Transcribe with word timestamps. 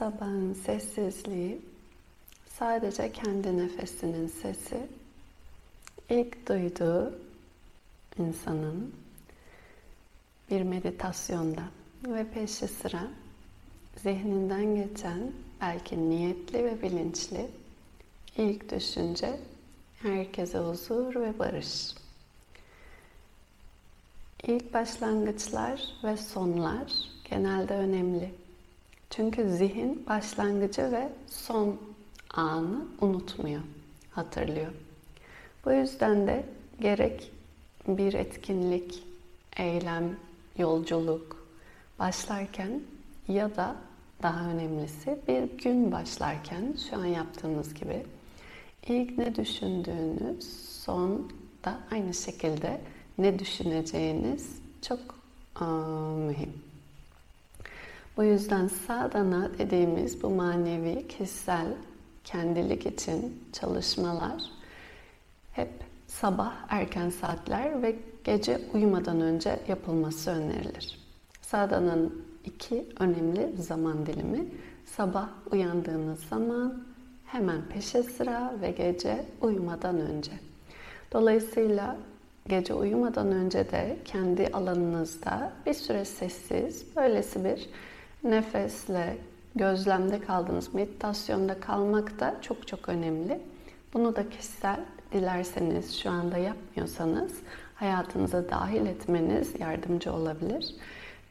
Sabahın 0.00 0.52
sessizliği 0.52 1.60
sadece 2.58 3.12
kendi 3.12 3.58
nefesinin 3.58 4.26
sesi. 4.26 4.86
İlk 6.10 6.48
duyduğu 6.48 7.18
insanın 8.18 8.94
bir 10.50 10.62
meditasyonda 10.62 11.62
ve 12.06 12.26
peşi 12.30 12.68
sıra 12.68 13.02
zihninden 13.96 14.74
geçen 14.74 15.32
belki 15.60 16.10
niyetli 16.10 16.64
ve 16.64 16.82
bilinçli 16.82 17.50
ilk 18.36 18.72
düşünce 18.72 19.40
herkese 20.02 20.58
huzur 20.58 21.14
ve 21.14 21.38
barış. 21.38 21.94
İlk 24.46 24.74
başlangıçlar 24.74 25.82
ve 26.04 26.16
sonlar 26.16 26.92
genelde 27.30 27.74
önemli. 27.74 28.30
Çünkü 29.10 29.48
zihin 29.48 30.06
başlangıcı 30.08 30.92
ve 30.92 31.08
son 31.26 31.76
anı 32.34 32.84
unutmuyor, 33.00 33.60
hatırlıyor. 34.10 34.72
Bu 35.64 35.72
yüzden 35.72 36.26
de 36.26 36.44
gerek 36.80 37.32
bir 37.88 38.14
etkinlik, 38.14 39.02
eylem, 39.56 40.16
yolculuk 40.58 41.46
başlarken 41.98 42.80
ya 43.28 43.56
da 43.56 43.76
daha 44.22 44.50
önemlisi 44.50 45.18
bir 45.28 45.62
gün 45.62 45.92
başlarken 45.92 46.74
şu 46.90 46.96
an 46.96 47.04
yaptığımız 47.04 47.74
gibi 47.74 48.06
ilk 48.86 49.18
ne 49.18 49.34
düşündüğünüz 49.34 50.44
son 50.84 51.32
da 51.64 51.78
aynı 51.90 52.14
şekilde 52.14 52.80
ne 53.18 53.38
düşüneceğiniz 53.38 54.58
çok 54.82 55.00
aa, 55.54 55.64
mühim. 56.16 56.69
Bu 58.16 58.24
yüzden 58.24 58.66
sadana 58.66 59.50
dediğimiz 59.58 60.22
bu 60.22 60.30
manevi, 60.30 61.08
kişisel, 61.08 61.66
kendilik 62.24 62.86
için 62.86 63.44
çalışmalar 63.52 64.42
hep 65.52 65.70
sabah 66.06 66.54
erken 66.68 67.10
saatler 67.10 67.82
ve 67.82 67.96
gece 68.24 68.60
uyumadan 68.74 69.20
önce 69.20 69.60
yapılması 69.68 70.30
önerilir. 70.30 70.98
Sadana'nın 71.42 72.24
iki 72.44 72.86
önemli 72.98 73.52
zaman 73.58 74.06
dilimi 74.06 74.48
sabah 74.86 75.28
uyandığınız 75.52 76.20
zaman 76.20 76.84
hemen 77.26 77.62
peşe 77.62 78.02
sıra 78.02 78.54
ve 78.60 78.70
gece 78.70 79.24
uyumadan 79.40 80.00
önce. 80.00 80.32
Dolayısıyla 81.12 81.96
gece 82.48 82.74
uyumadan 82.74 83.32
önce 83.32 83.70
de 83.70 83.96
kendi 84.04 84.48
alanınızda 84.48 85.52
bir 85.66 85.74
süre 85.74 86.04
sessiz, 86.04 86.96
böylesi 86.96 87.44
bir 87.44 87.68
nefesle 88.24 89.16
gözlemde 89.54 90.20
kaldığınız 90.20 90.74
meditasyonda 90.74 91.60
kalmak 91.60 92.20
da 92.20 92.36
çok 92.42 92.68
çok 92.68 92.88
önemli. 92.88 93.40
Bunu 93.94 94.16
da 94.16 94.30
kişisel 94.30 94.80
dilerseniz 95.12 95.98
şu 95.98 96.10
anda 96.10 96.38
yapmıyorsanız 96.38 97.32
hayatınıza 97.74 98.48
dahil 98.48 98.86
etmeniz 98.86 99.60
yardımcı 99.60 100.12
olabilir. 100.12 100.74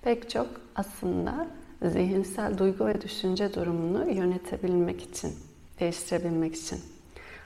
Pek 0.02 0.30
çok 0.30 0.48
aslında 0.76 1.48
zihinsel 1.82 2.58
duygu 2.58 2.86
ve 2.86 3.02
düşünce 3.02 3.54
durumunu 3.54 4.12
yönetebilmek 4.12 5.02
için, 5.02 5.32
değiştirebilmek 5.80 6.56
için. 6.56 6.80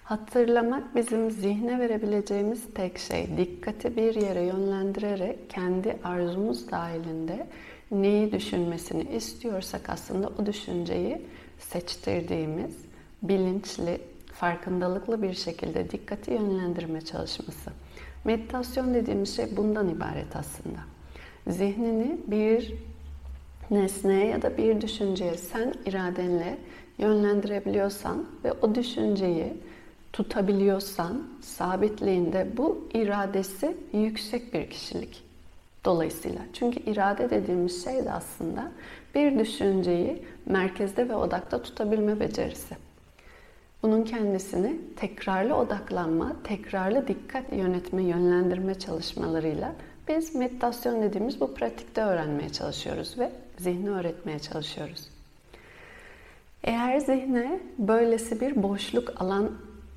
Hatırlamak 0.03 0.95
bizim 0.95 1.31
zihne 1.31 1.80
verebileceğimiz 1.80 2.73
tek 2.75 2.97
şey. 2.97 3.38
Dikkati 3.38 3.95
bir 3.95 4.16
yere 4.16 4.41
yönlendirerek 4.41 5.50
kendi 5.50 5.97
arzumuz 6.03 6.72
dahilinde 6.72 7.47
neyi 7.92 8.31
düşünmesini 8.31 9.03
istiyorsak 9.16 9.89
aslında 9.89 10.31
o 10.39 10.45
düşünceyi 10.45 11.22
seçtirdiğimiz 11.59 12.75
bilinçli, 13.23 14.02
farkındalıklı 14.34 15.22
bir 15.22 15.34
şekilde 15.34 15.92
dikkati 15.92 16.31
yönlendirme 16.31 17.02
çalışması. 17.02 17.72
Meditasyon 18.25 18.94
dediğimiz 18.94 19.35
şey 19.35 19.57
bundan 19.57 19.90
ibaret 19.90 20.35
aslında. 20.35 20.80
Zihnini 21.47 22.18
bir 22.28 22.74
nesneye 23.72 24.25
ya 24.25 24.41
da 24.41 24.57
bir 24.57 24.81
düşünceye 24.81 25.38
sen 25.38 25.74
iradenle 25.86 26.57
yönlendirebiliyorsan 26.97 28.25
ve 28.44 28.52
o 28.52 28.75
düşünceyi 28.75 29.53
tutabiliyorsan 30.13 31.28
sabitliğinde 31.41 32.47
bu 32.57 32.88
iradesi 32.94 33.78
yüksek 33.94 34.53
bir 34.53 34.69
kişilik. 34.69 35.24
Dolayısıyla 35.85 36.41
çünkü 36.53 36.79
irade 36.79 37.29
dediğimiz 37.29 37.83
şey 37.83 38.05
de 38.05 38.11
aslında 38.11 38.71
bir 39.16 39.39
düşünceyi 39.39 40.23
merkezde 40.45 41.09
ve 41.09 41.16
odakta 41.16 41.61
tutabilme 41.61 42.19
becerisi. 42.19 42.75
Bunun 43.83 44.03
kendisini 44.03 44.77
tekrarlı 44.95 45.55
odaklanma, 45.55 46.35
tekrarlı 46.44 47.07
dikkat 47.07 47.53
yönetme, 47.53 48.03
yönlendirme 48.03 48.79
çalışmalarıyla 48.79 49.75
biz 50.07 50.35
meditasyon 50.35 51.01
dediğimiz 51.01 51.41
bu 51.41 51.53
pratikte 51.53 52.01
öğrenmeye 52.01 52.50
çalışıyoruz 52.50 53.19
ve 53.19 53.31
zihni 53.57 53.89
öğretmeye 53.89 54.39
çalışıyoruz. 54.39 55.07
Eğer 56.63 57.00
zihne 57.00 57.59
böylesi 57.77 58.41
bir 58.41 58.63
boşluk 58.63 59.21
alan 59.21 59.51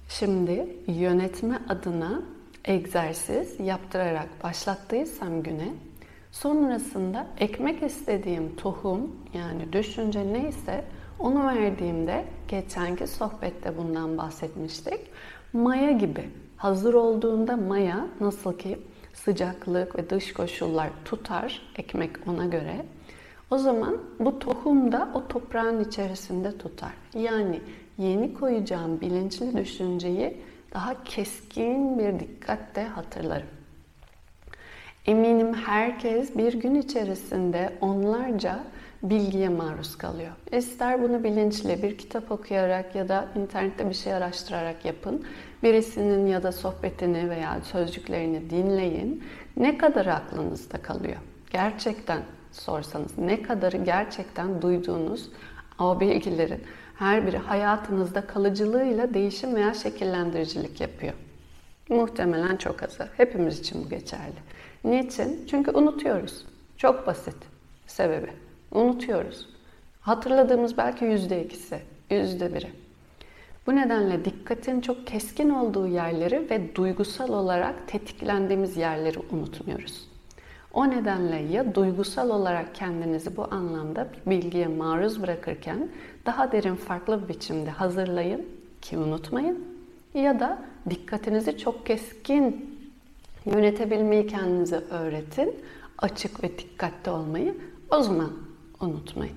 şimdi 0.09 0.67
yönetme 0.87 1.59
adına 1.69 2.23
egzersiz 2.67 3.61
yaptırarak 3.61 4.29
başlattıysam 4.45 5.43
güne 5.43 5.69
sonrasında 6.33 7.27
ekmek 7.39 7.83
istediğim 7.83 8.57
tohum 8.57 9.17
yani 9.35 9.73
düşünce 9.73 10.33
neyse 10.33 10.85
onu 11.19 11.47
verdiğimde 11.47 12.25
geçenki 12.49 13.07
sohbette 13.07 13.77
bundan 13.77 14.19
bahsetmiştik. 14.19 15.01
Maya 15.53 15.91
gibi 15.91 16.31
hazır 16.57 16.95
olduğunda 16.95 17.57
maya 17.57 18.07
nasıl 18.21 18.59
ki 18.59 18.79
sıcaklık 19.15 19.99
ve 19.99 20.11
dış 20.11 20.33
koşullar 20.33 20.91
tutar 21.05 21.63
ekmek 21.77 22.11
ona 22.29 22.47
göre. 22.47 22.87
O 23.51 23.59
zaman 23.59 23.99
bu 24.19 24.39
tohum 24.39 24.93
da 24.93 25.09
o 25.15 25.29
toprağın 25.29 25.85
içerisinde 25.85 26.59
tutar. 26.59 26.93
Yani 27.15 27.61
yeni 27.99 28.35
koyacağım 28.35 29.01
bilinçli 29.01 29.57
düşünceyi 29.57 30.37
daha 30.77 31.05
keskin 31.05 31.99
bir 31.99 32.21
dikkatle 32.21 32.85
hatırlarım. 32.85 33.47
Eminim 35.07 35.55
herkes 35.55 36.37
bir 36.37 36.53
gün 36.53 36.75
içerisinde 36.75 37.73
onlarca 37.81 38.65
bilgiye 39.03 39.49
maruz 39.49 39.99
kalıyor. 39.99 40.33
İster 40.53 41.03
bunu 41.03 41.25
bilinçli 41.25 41.83
bir 41.83 41.99
kitap 41.99 42.33
okuyarak 42.33 42.95
ya 42.95 43.09
da 43.09 43.29
internette 43.37 43.89
bir 43.89 43.95
şey 43.95 44.15
araştırarak 44.15 44.85
yapın. 44.85 45.27
Birisinin 45.63 46.27
ya 46.27 46.43
da 46.43 46.53
sohbetini 46.53 47.31
veya 47.31 47.61
sözcüklerini 47.65 48.51
dinleyin. 48.51 49.25
Ne 49.57 49.79
kadar 49.79 50.07
aklınızda 50.07 50.83
kalıyor? 50.83 51.17
Gerçekten 51.51 52.23
sorsanız 52.53 53.19
ne 53.19 53.43
kadarı 53.43 53.77
gerçekten 53.77 54.63
duyduğunuz 54.63 55.31
o 55.79 56.01
bilgilerin 56.01 56.63
her 56.99 57.27
biri 57.27 57.39
hayatınızda 57.39 58.27
kalıcılığıyla 58.27 59.15
değişim 59.15 59.55
veya 59.55 59.75
şekillendiricilik 59.75 60.81
yapıyor. 60.81 61.13
Muhtemelen 61.89 62.57
çok 62.57 62.83
azı. 62.83 63.09
Hepimiz 63.17 63.61
için 63.61 63.85
bu 63.85 63.89
geçerli. 63.89 64.39
Niçin? 64.85 65.47
Çünkü 65.51 65.71
unutuyoruz. 65.71 66.45
Çok 66.77 67.07
basit 67.07 67.37
sebebi. 67.87 68.31
Unutuyoruz. 68.73 69.49
Hatırladığımız 70.01 70.77
belki 70.77 71.05
yüzde 71.05 71.45
ikisi, 71.45 71.79
yüzde 72.11 72.55
biri. 72.55 72.69
Bu 73.67 73.77
nedenle 73.77 74.25
dikkatin 74.25 74.81
çok 74.81 75.07
keskin 75.07 75.51
olduğu 75.51 75.87
yerleri 75.87 76.51
ve 76.51 76.75
duygusal 76.75 77.29
olarak 77.29 77.89
tetiklendiğimiz 77.89 78.77
yerleri 78.77 79.19
unutmuyoruz. 79.31 80.09
O 80.73 80.91
nedenle 80.91 81.37
ya 81.37 81.75
duygusal 81.75 82.31
olarak 82.31 82.75
kendinizi 82.75 83.37
bu 83.37 83.49
anlamda 83.51 84.09
bir 84.13 84.31
bilgiye 84.31 84.67
maruz 84.67 85.23
bırakırken 85.23 85.89
daha 86.27 86.53
derin 86.53 86.75
farklı 86.75 87.23
bir 87.23 87.29
biçimde 87.29 87.71
hazırlayın 87.71 88.47
ki 88.83 88.99
unutmayın 88.99 89.65
ya 90.15 90.41
da 90.41 90.59
dikkatinizi 90.91 91.59
çok 91.59 91.87
keskin 91.87 92.77
yönetebilmeyi 93.47 94.27
kendinize 94.27 94.77
öğretin. 94.77 95.55
Açık 95.99 96.45
ve 96.45 96.59
dikkatli 96.59 97.11
olmayı 97.11 97.55
o 97.91 98.03
zaman 98.03 98.33
unutmayın. 98.81 99.37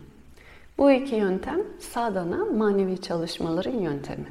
Bu 0.77 0.91
iki 0.91 1.15
yöntem 1.15 1.59
sadana 1.79 2.45
manevi 2.45 3.01
çalışmaların 3.01 3.79
yöntemi. 3.79 4.27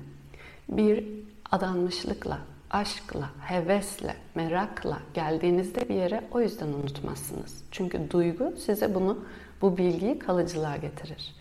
Bir 0.69 1.05
adanmışlıkla, 1.53 2.39
aşkla, 2.71 3.31
hevesle, 3.41 4.17
merakla 4.35 4.99
geldiğinizde 5.15 5.89
bir 5.89 5.95
yere 5.95 6.25
o 6.33 6.41
yüzden 6.41 6.69
unutmazsınız. 6.69 7.65
Çünkü 7.71 8.11
duygu 8.11 8.53
size 8.57 8.95
bunu, 8.95 9.19
bu 9.63 9.77
bilgiyi 9.77 10.19
kalıcılığa 10.19 10.77
getirir. 10.77 11.35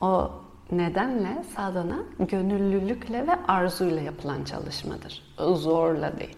O 0.00 0.30
nedenle 0.72 1.44
sadana 1.56 1.98
gönüllülükle 2.18 3.26
ve 3.26 3.32
arzuyla 3.48 4.02
yapılan 4.02 4.44
çalışmadır. 4.44 5.22
Zorla 5.38 6.18
değil. 6.18 6.36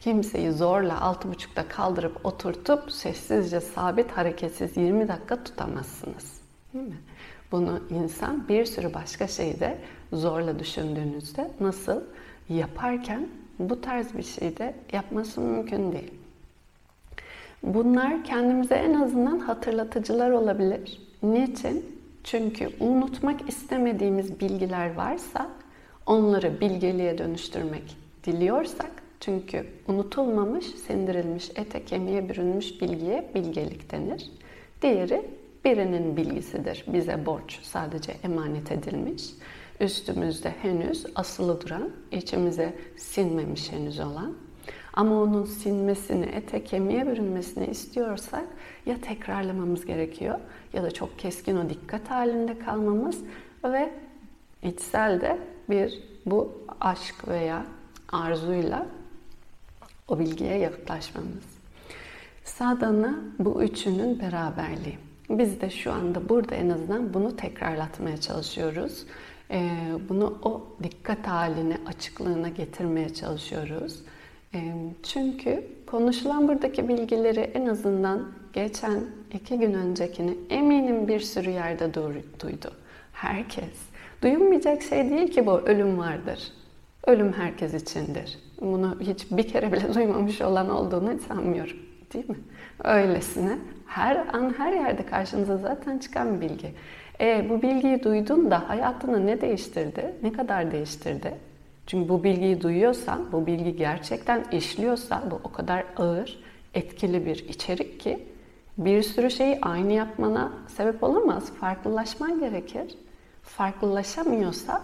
Kimseyi 0.00 0.52
zorla 0.52 1.00
altı 1.00 1.28
buçukta 1.28 1.68
kaldırıp 1.68 2.26
oturtup 2.26 2.92
sessizce 2.92 3.60
sabit 3.60 4.10
hareketsiz 4.10 4.76
20 4.76 5.08
dakika 5.08 5.44
tutamazsınız. 5.44 6.40
Değil 6.74 6.88
mi? 6.88 6.96
Bunu 7.52 7.80
insan 7.90 8.48
bir 8.48 8.64
sürü 8.64 8.94
başka 8.94 9.28
şeyde 9.28 9.78
zorla 10.12 10.58
düşündüğünüzde 10.58 11.50
nasıl 11.60 12.00
yaparken 12.48 13.28
bu 13.58 13.80
tarz 13.80 14.14
bir 14.14 14.22
şeyde 14.22 14.74
yapması 14.92 15.40
mümkün 15.40 15.92
değil. 15.92 16.14
Bunlar 17.62 18.24
kendimize 18.24 18.74
en 18.74 18.94
azından 18.94 19.38
hatırlatıcılar 19.38 20.30
olabilir. 20.30 21.02
Niçin? 21.22 21.99
Çünkü 22.24 22.70
unutmak 22.80 23.48
istemediğimiz 23.48 24.40
bilgiler 24.40 24.94
varsa 24.94 25.50
onları 26.06 26.60
bilgeliğe 26.60 27.18
dönüştürmek 27.18 27.96
diliyorsak 28.24 28.90
çünkü 29.20 29.66
unutulmamış, 29.88 30.66
sindirilmiş, 30.66 31.50
ete 31.56 31.84
kemiğe 31.84 32.28
bürünmüş 32.28 32.82
bilgiye 32.82 33.30
bilgelik 33.34 33.92
denir. 33.92 34.30
Diğeri 34.82 35.30
birinin 35.64 36.16
bilgisidir. 36.16 36.84
Bize 36.92 37.26
borç 37.26 37.58
sadece 37.62 38.12
emanet 38.12 38.72
edilmiş. 38.72 39.24
Üstümüzde 39.80 40.50
henüz 40.62 41.06
asılı 41.14 41.60
duran, 41.60 41.90
içimize 42.12 42.74
sinmemiş 42.96 43.72
henüz 43.72 44.00
olan 44.00 44.34
ama 44.92 45.22
onun 45.22 45.44
sinmesini, 45.44 46.24
ete 46.24 46.64
kemiğe 46.64 47.06
bürünmesini 47.06 47.66
istiyorsak 47.66 48.44
ya 48.86 49.00
tekrarlamamız 49.00 49.86
gerekiyor 49.86 50.38
ya 50.72 50.82
da 50.82 50.90
çok 50.90 51.18
keskin 51.18 51.56
o 51.56 51.68
dikkat 51.68 52.10
halinde 52.10 52.58
kalmamız 52.58 53.18
ve 53.64 53.92
içsel 54.62 55.20
de 55.20 55.38
bir 55.70 56.02
bu 56.26 56.52
aşk 56.80 57.28
veya 57.28 57.66
arzuyla 58.12 58.86
o 60.08 60.18
bilgiye 60.18 60.58
yaklaşmamız. 60.58 61.60
Sadhana 62.44 63.14
bu 63.38 63.62
üçünün 63.62 64.20
beraberliği. 64.20 64.98
Biz 65.30 65.60
de 65.60 65.70
şu 65.70 65.92
anda 65.92 66.28
burada 66.28 66.54
en 66.54 66.68
azından 66.68 67.14
bunu 67.14 67.36
tekrarlatmaya 67.36 68.20
çalışıyoruz. 68.20 69.06
Ee, 69.50 69.70
bunu 70.08 70.38
o 70.42 70.66
dikkat 70.82 71.26
haline, 71.26 71.78
açıklığına 71.86 72.48
getirmeye 72.48 73.14
çalışıyoruz. 73.14 74.02
Çünkü 75.02 75.64
konuşulan 75.86 76.48
buradaki 76.48 76.88
bilgileri 76.88 77.40
en 77.40 77.66
azından 77.66 78.32
geçen 78.52 79.00
iki 79.32 79.58
gün 79.58 79.74
öncekini 79.74 80.36
eminim 80.50 81.08
bir 81.08 81.20
sürü 81.20 81.50
yerde 81.50 81.94
duydu. 82.40 82.72
Herkes. 83.12 83.90
Duyulmayacak 84.22 84.82
şey 84.82 85.10
değil 85.10 85.30
ki 85.30 85.46
bu 85.46 85.60
ölüm 85.60 85.98
vardır. 85.98 86.52
Ölüm 87.06 87.32
herkes 87.32 87.74
içindir. 87.74 88.38
Bunu 88.60 88.96
hiç 89.00 89.26
bir 89.30 89.48
kere 89.48 89.72
bile 89.72 89.94
duymamış 89.94 90.40
olan 90.40 90.70
olduğunu 90.70 91.18
sanmıyorum. 91.28 91.76
Değil 92.14 92.28
mi? 92.28 92.38
Öylesine 92.84 93.58
her 93.86 94.16
an 94.16 94.54
her 94.58 94.72
yerde 94.72 95.06
karşınıza 95.06 95.56
zaten 95.56 95.98
çıkan 95.98 96.40
bilgi. 96.40 96.72
E, 97.20 97.46
bu 97.50 97.62
bilgiyi 97.62 98.02
duydun 98.04 98.50
da 98.50 98.68
hayatını 98.68 99.26
ne 99.26 99.40
değiştirdi? 99.40 100.14
Ne 100.22 100.32
kadar 100.32 100.72
değiştirdi? 100.72 101.34
Çünkü 101.90 102.08
bu 102.08 102.24
bilgiyi 102.24 102.60
duyuyorsan, 102.60 103.32
bu 103.32 103.46
bilgi 103.46 103.76
gerçekten 103.76 104.44
işliyorsa 104.52 105.22
bu 105.30 105.40
o 105.44 105.52
kadar 105.52 105.84
ağır, 105.96 106.38
etkili 106.74 107.26
bir 107.26 107.48
içerik 107.48 108.00
ki 108.00 108.26
bir 108.78 109.02
sürü 109.02 109.30
şeyi 109.30 109.58
aynı 109.62 109.92
yapmana 109.92 110.52
sebep 110.68 111.02
olamaz. 111.02 111.52
Farklılaşman 111.52 112.40
gerekir. 112.40 112.94
Farklılaşamıyorsa 113.42 114.82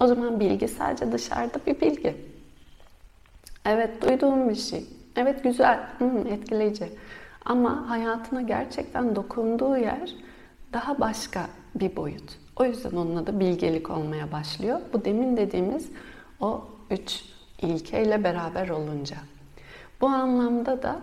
o 0.00 0.06
zaman 0.06 0.40
bilgi 0.40 0.68
sadece 0.68 1.12
dışarıda 1.12 1.58
bir 1.66 1.80
bilgi. 1.80 2.16
Evet 3.64 4.02
duyduğum 4.02 4.48
bir 4.48 4.54
şey. 4.54 4.84
Evet 5.16 5.42
güzel, 5.42 5.80
hmm, 5.98 6.26
etkileyici. 6.26 6.88
Ama 7.44 7.90
hayatına 7.90 8.42
gerçekten 8.42 9.16
dokunduğu 9.16 9.76
yer 9.76 10.14
daha 10.72 11.00
başka 11.00 11.46
bir 11.74 11.96
boyut. 11.96 12.38
O 12.56 12.64
yüzden 12.64 12.96
onun 12.96 13.16
adı 13.16 13.40
bilgelik 13.40 13.90
olmaya 13.90 14.32
başlıyor. 14.32 14.80
Bu 14.92 15.04
demin 15.04 15.36
dediğimiz 15.36 15.90
o 16.42 16.64
üç 16.90 17.24
ilkeyle 17.62 18.24
beraber 18.24 18.68
olunca. 18.68 19.16
Bu 20.00 20.06
anlamda 20.06 20.82
da 20.82 21.00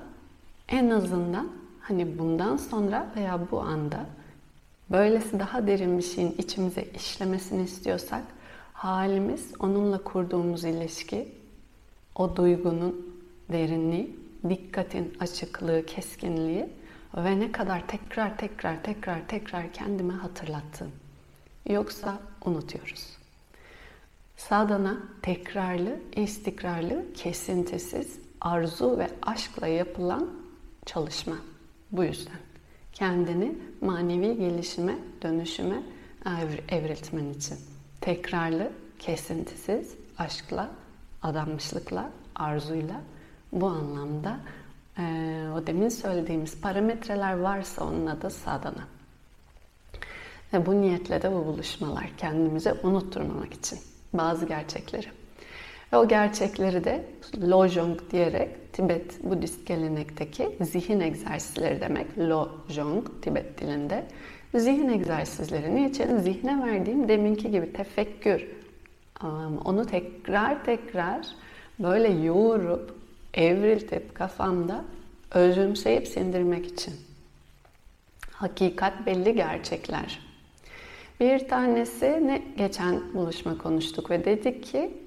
en 0.70 0.90
azından 0.90 1.50
hani 1.80 2.20
bundan 2.20 2.58
sonra 2.58 3.12
veya 3.16 3.40
bu 3.52 3.60
anda 3.62 4.06
böylesi 4.92 5.40
daha 5.40 5.68
derin 5.68 5.98
bir 5.98 6.04
şeyin 6.04 6.36
içimize 6.38 6.84
işlemesini 6.96 7.64
istiyorsak 7.64 8.24
halimiz, 8.74 9.54
onunla 9.60 10.04
kurduğumuz 10.04 10.64
ilişki, 10.64 11.32
o 12.16 12.36
duygunun 12.36 13.16
derinliği, 13.52 14.20
dikkatin 14.50 15.18
açıklığı, 15.20 15.86
keskinliği 15.86 16.70
ve 17.16 17.40
ne 17.40 17.52
kadar 17.52 17.88
tekrar 17.88 18.38
tekrar 18.38 18.84
tekrar 18.84 19.28
tekrar 19.28 19.74
kendime 19.74 20.14
hatırlattım. 20.14 20.92
Yoksa 21.70 22.20
unutuyoruz. 22.46 23.19
Sadana 24.40 24.98
tekrarlı, 25.22 26.00
istikrarlı, 26.16 27.14
kesintisiz, 27.14 28.20
arzu 28.42 28.98
ve 28.98 29.08
aşkla 29.22 29.68
yapılan 29.68 30.30
çalışma. 30.86 31.36
Bu 31.92 32.04
yüzden 32.04 32.40
kendini 32.94 33.56
manevi 33.82 34.38
gelişime, 34.38 34.98
dönüşüme 35.22 35.84
evriltmen 36.70 37.30
için. 37.30 37.58
Tekrarlı, 38.02 38.72
kesintisiz, 39.00 39.96
aşkla, 40.18 40.70
adanmışlıkla, 41.24 42.10
arzuyla 42.36 43.02
bu 43.52 43.68
anlamda 43.68 44.40
e, 44.98 45.04
o 45.56 45.68
demin 45.68 45.90
söylediğimiz 45.90 46.62
parametreler 46.62 47.40
varsa 47.40 47.86
onun 47.86 48.06
adı 48.06 48.30
sadana. 48.30 48.88
Ve 50.54 50.66
bu 50.66 50.82
niyetle 50.82 51.22
de 51.22 51.32
bu 51.32 51.46
buluşmalar 51.46 52.12
kendimize 52.18 52.74
unutturmamak 52.84 53.54
için 53.54 53.80
bazı 54.14 54.46
gerçekleri. 54.46 55.08
Ve 55.94 55.98
o 55.98 56.08
gerçekleri 56.08 56.84
de 56.84 57.06
Lojong 57.42 58.00
diyerek 58.12 58.74
Tibet 58.74 59.24
Budist 59.24 59.66
gelenekteki 59.66 60.58
zihin 60.62 61.00
egzersizleri 61.00 61.82
demek. 61.82 62.18
Lojong 62.18 63.22
Tibet 63.22 63.62
dilinde. 63.62 64.06
Zihin 64.56 64.90
egzersizleri 64.90 65.76
niçin? 65.76 66.18
Zihne 66.18 66.66
verdiğim 66.66 67.10
deminki 67.10 67.52
gibi 67.52 67.74
tefekkür. 67.74 68.48
Onu 69.66 69.86
tekrar 69.86 70.66
tekrar 70.66 71.28
böyle 71.80 72.08
yoğurup, 72.08 72.96
evriltip 73.34 74.16
kafamda 74.16 74.86
özümseyip 75.32 76.08
sindirmek 76.08 76.66
için. 76.66 76.94
Hakikat 78.32 79.06
belli 79.06 79.36
gerçekler. 79.36 80.29
Bir 81.20 81.48
tanesi 81.48 82.28
ne 82.28 82.42
geçen 82.58 83.14
buluşma 83.14 83.58
konuştuk 83.58 84.10
ve 84.10 84.26
dedik 84.26 84.64
ki 84.64 84.98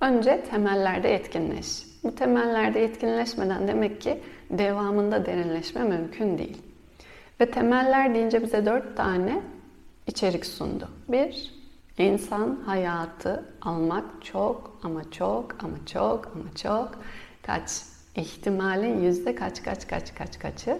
önce 0.00 0.44
temellerde 0.50 1.14
etkinleş. 1.14 1.82
Bu 2.04 2.14
temellerde 2.14 2.84
etkinleşmeden 2.84 3.68
demek 3.68 4.00
ki 4.00 4.20
devamında 4.50 5.26
derinleşme 5.26 5.84
mümkün 5.84 6.38
değil. 6.38 6.62
Ve 7.40 7.50
temeller 7.50 8.14
deyince 8.14 8.42
bize 8.42 8.66
dört 8.66 8.96
tane 8.96 9.42
içerik 10.06 10.46
sundu. 10.46 10.88
Bir, 11.08 11.54
insan 11.98 12.62
hayatı 12.66 13.44
almak 13.62 14.04
çok 14.20 14.78
ama 14.82 15.10
çok 15.10 15.56
ama 15.64 15.76
çok 15.86 16.26
ama 16.34 16.54
çok 16.62 16.90
kaç 17.42 17.70
ihtimalin 18.16 19.02
yüzde 19.02 19.34
kaç 19.34 19.62
kaç 19.62 19.86
kaç 19.86 20.14
kaç 20.14 20.38
kaçı 20.38 20.78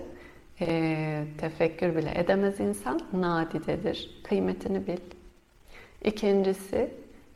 e, 0.60 1.24
tefekkür 1.38 1.96
bile 1.96 2.12
edemez 2.14 2.60
insan 2.60 3.00
nadidedir. 3.12 4.20
Kıymetini 4.24 4.86
bil. 4.86 5.00
İkincisi 6.04 6.90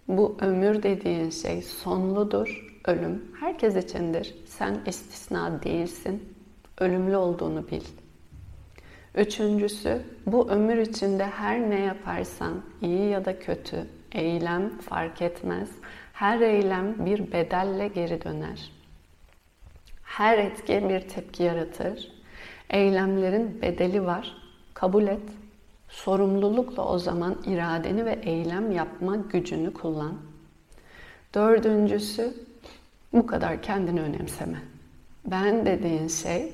bu 0.08 0.36
ömür 0.40 0.82
dediğin 0.82 1.30
şey 1.30 1.62
sonludur. 1.62 2.78
Ölüm 2.84 3.24
herkes 3.40 3.76
içindir. 3.76 4.34
Sen 4.46 4.80
istisna 4.86 5.62
değilsin. 5.62 6.36
Ölümlü 6.78 7.16
olduğunu 7.16 7.68
bil. 7.70 7.84
Üçüncüsü 9.14 10.02
bu 10.26 10.50
ömür 10.50 10.76
içinde 10.76 11.26
her 11.26 11.70
ne 11.70 11.80
yaparsan 11.80 12.62
iyi 12.82 13.08
ya 13.08 13.24
da 13.24 13.38
kötü 13.38 13.86
eylem 14.12 14.78
fark 14.78 15.22
etmez. 15.22 15.70
Her 16.12 16.40
eylem 16.40 17.06
bir 17.06 17.32
bedelle 17.32 17.88
geri 17.88 18.24
döner. 18.24 18.72
Her 20.02 20.38
etki 20.38 20.88
bir 20.88 21.00
tepki 21.00 21.42
yaratır. 21.42 22.15
Eylemlerin 22.70 23.62
bedeli 23.62 24.06
var. 24.06 24.36
Kabul 24.74 25.06
et. 25.06 25.22
Sorumlulukla 25.88 26.88
o 26.88 26.98
zaman 26.98 27.36
iradeni 27.46 28.04
ve 28.04 28.18
eylem 28.22 28.72
yapma 28.72 29.16
gücünü 29.16 29.72
kullan. 29.72 30.14
Dördüncüsü 31.34 32.34
bu 33.12 33.26
kadar 33.26 33.62
kendini 33.62 34.00
önemseme. 34.00 34.58
Ben 35.26 35.66
dediğin 35.66 36.08
şey 36.08 36.52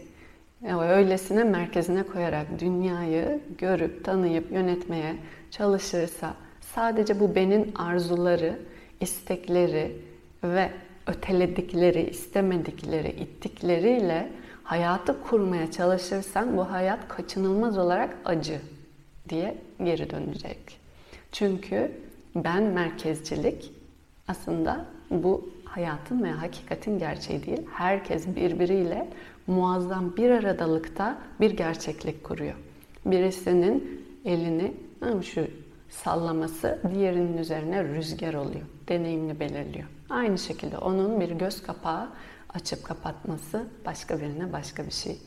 öylesine 0.71 1.45
merkezine 1.45 2.03
koyarak 2.03 2.47
dünyayı 2.61 3.41
görüp 3.59 4.05
tanıyıp 4.05 4.53
yönetmeye 4.53 5.17
çalışırsa 5.51 6.35
sadece 6.61 7.21
bu 7.21 7.35
benim 7.35 7.73
arzuları, 7.75 8.59
istekleri 9.01 9.97
ve 10.45 10.71
öteledikleri, 11.07 12.11
istemedikleri, 12.11 13.11
ittikleriyle 13.11 14.29
hayatı 14.73 15.23
kurmaya 15.23 15.71
çalışırsan 15.71 16.57
bu 16.57 16.71
hayat 16.71 17.09
kaçınılmaz 17.09 17.79
olarak 17.79 18.17
acı. 18.25 18.61
diye 19.29 19.59
geri 19.85 20.11
dönecek. 20.11 20.79
Çünkü 21.33 21.93
ben 22.35 22.63
merkezcilik 22.63 23.73
aslında 24.29 24.85
bu 25.11 25.51
hayatın 25.65 26.23
ve 26.23 26.31
hakikatin 26.31 26.99
gerçeği 26.99 27.47
değil. 27.47 27.61
Herkes 27.73 28.27
birbiriyle 28.27 29.09
muazzam 29.47 30.17
bir 30.17 30.31
aradalıkta 30.31 31.19
bir 31.41 31.51
gerçeklik 31.51 32.25
kuruyor. 32.25 32.55
Birisinin 33.07 34.05
elini 34.25 34.75
şu 35.23 35.47
sallaması 35.91 36.79
diğerinin 36.95 37.39
üzerine 37.39 37.85
rüzgar 37.85 38.35
oluyor. 38.35 38.67
Deneyimli 38.89 39.41
belirliyor. 39.41 39.89
Aynı 40.11 40.39
şekilde 40.39 40.79
onun 40.79 41.21
bir 41.21 41.31
göz 41.31 41.63
kapağı 41.63 42.09
açıp 42.55 42.85
kapatması 42.85 43.67
başka 43.87 44.21
birine 44.21 44.53
başka 44.53 44.87
bir 44.87 44.91
şey. 44.91 45.19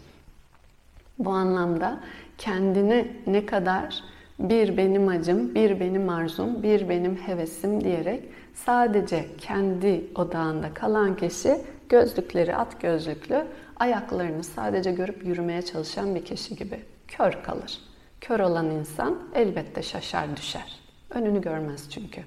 Bu 1.19 1.29
anlamda 1.29 1.99
kendini 2.37 3.21
ne 3.27 3.45
kadar 3.45 4.03
bir 4.39 4.77
benim 4.77 5.07
acım, 5.07 5.55
bir 5.55 5.79
benim 5.79 6.09
arzum, 6.09 6.63
bir 6.63 6.89
benim 6.89 7.15
hevesim 7.15 7.83
diyerek 7.83 8.23
sadece 8.53 9.25
kendi 9.37 10.07
odağında 10.15 10.73
kalan 10.73 11.17
kişi 11.17 11.61
gözlükleri 11.89 12.55
at 12.55 12.81
gözlüklü, 12.81 13.45
ayaklarını 13.75 14.43
sadece 14.43 14.91
görüp 14.91 15.25
yürümeye 15.25 15.61
çalışan 15.61 16.15
bir 16.15 16.25
kişi 16.25 16.55
gibi 16.55 16.79
kör 17.07 17.43
kalır. 17.43 17.79
Kör 18.21 18.39
olan 18.39 18.71
insan 18.71 19.19
elbette 19.33 19.83
şaşar 19.83 20.37
düşer. 20.37 20.79
Önünü 21.09 21.41
görmez 21.41 21.89
çünkü. 21.89 22.21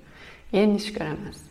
Geniş 0.52 0.92
göremez. 0.92 1.42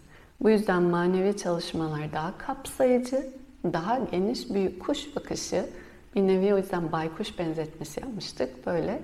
Bu 0.42 0.50
yüzden 0.50 0.84
manevi 0.84 1.38
çalışmalar 1.38 2.14
daha 2.14 2.38
kapsayıcı, 2.38 3.30
daha 3.64 4.00
geniş 4.00 4.50
bir 4.50 4.80
kuş 4.80 5.16
bakışı, 5.16 5.70
bir 6.16 6.22
nevi 6.22 6.54
o 6.54 6.58
yüzden 6.58 6.92
baykuş 6.92 7.40
benzetmesi 7.40 8.00
yapmıştık. 8.00 8.66
Böyle 8.66 9.02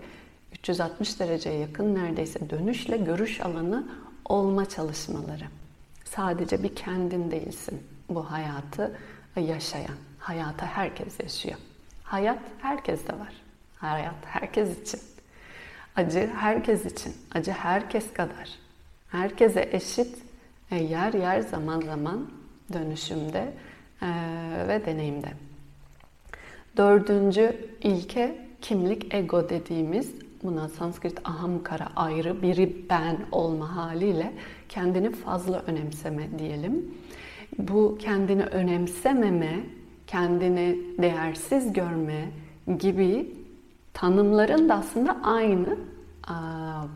360 0.52 1.20
dereceye 1.20 1.60
yakın 1.60 1.96
neredeyse 1.96 2.50
dönüşle 2.50 2.98
görüş 2.98 3.42
alanı 3.42 3.88
olma 4.26 4.70
çalışmaları. 4.70 5.44
Sadece 6.06 6.64
bir 6.64 6.76
kendin 6.76 7.32
değilsin 7.32 7.84
bu 8.10 8.32
hayatı 8.32 8.98
yaşayan. 9.36 9.96
Hayata 10.20 10.66
herkes 10.66 11.20
yaşıyor. 11.20 11.58
Hayat 12.04 12.40
herkeste 12.62 13.14
var. 13.14 13.34
Hayat 13.76 14.26
herkes 14.26 14.82
için. 14.82 15.00
Acı 15.96 16.30
herkes 16.36 16.86
için. 16.86 17.14
Acı 17.32 17.52
herkes 17.52 18.14
kadar. 18.14 18.50
Herkese 19.10 19.70
eşit 19.72 20.18
e, 20.72 20.84
yer 20.84 21.14
yer 21.14 21.40
zaman 21.42 21.82
zaman 21.82 22.30
dönüşümde 22.74 23.54
ve 24.68 24.86
deneyimde. 24.86 25.28
Dördüncü 26.78 27.56
ilke 27.82 28.36
kimlik 28.62 29.14
ego 29.14 29.50
dediğimiz 29.50 30.12
buna 30.44 30.70
Sanskrit 30.70 31.20
ahamkara 31.24 31.88
ayrı 31.96 32.42
biri 32.42 32.76
ben 32.90 33.18
olma 33.32 33.76
haliyle 33.76 34.34
kendini 34.70 35.12
fazla 35.12 35.64
önemseme 35.68 36.40
diyelim. 36.40 36.96
Bu 37.58 37.98
kendini 38.00 38.44
önemsememe, 38.44 39.60
kendini 40.08 40.80
değersiz 40.98 41.74
görme 41.74 42.30
gibi 42.80 43.34
tanımların 43.94 44.70
da 44.70 44.74
aslında 44.74 45.18
aynı 45.24 45.78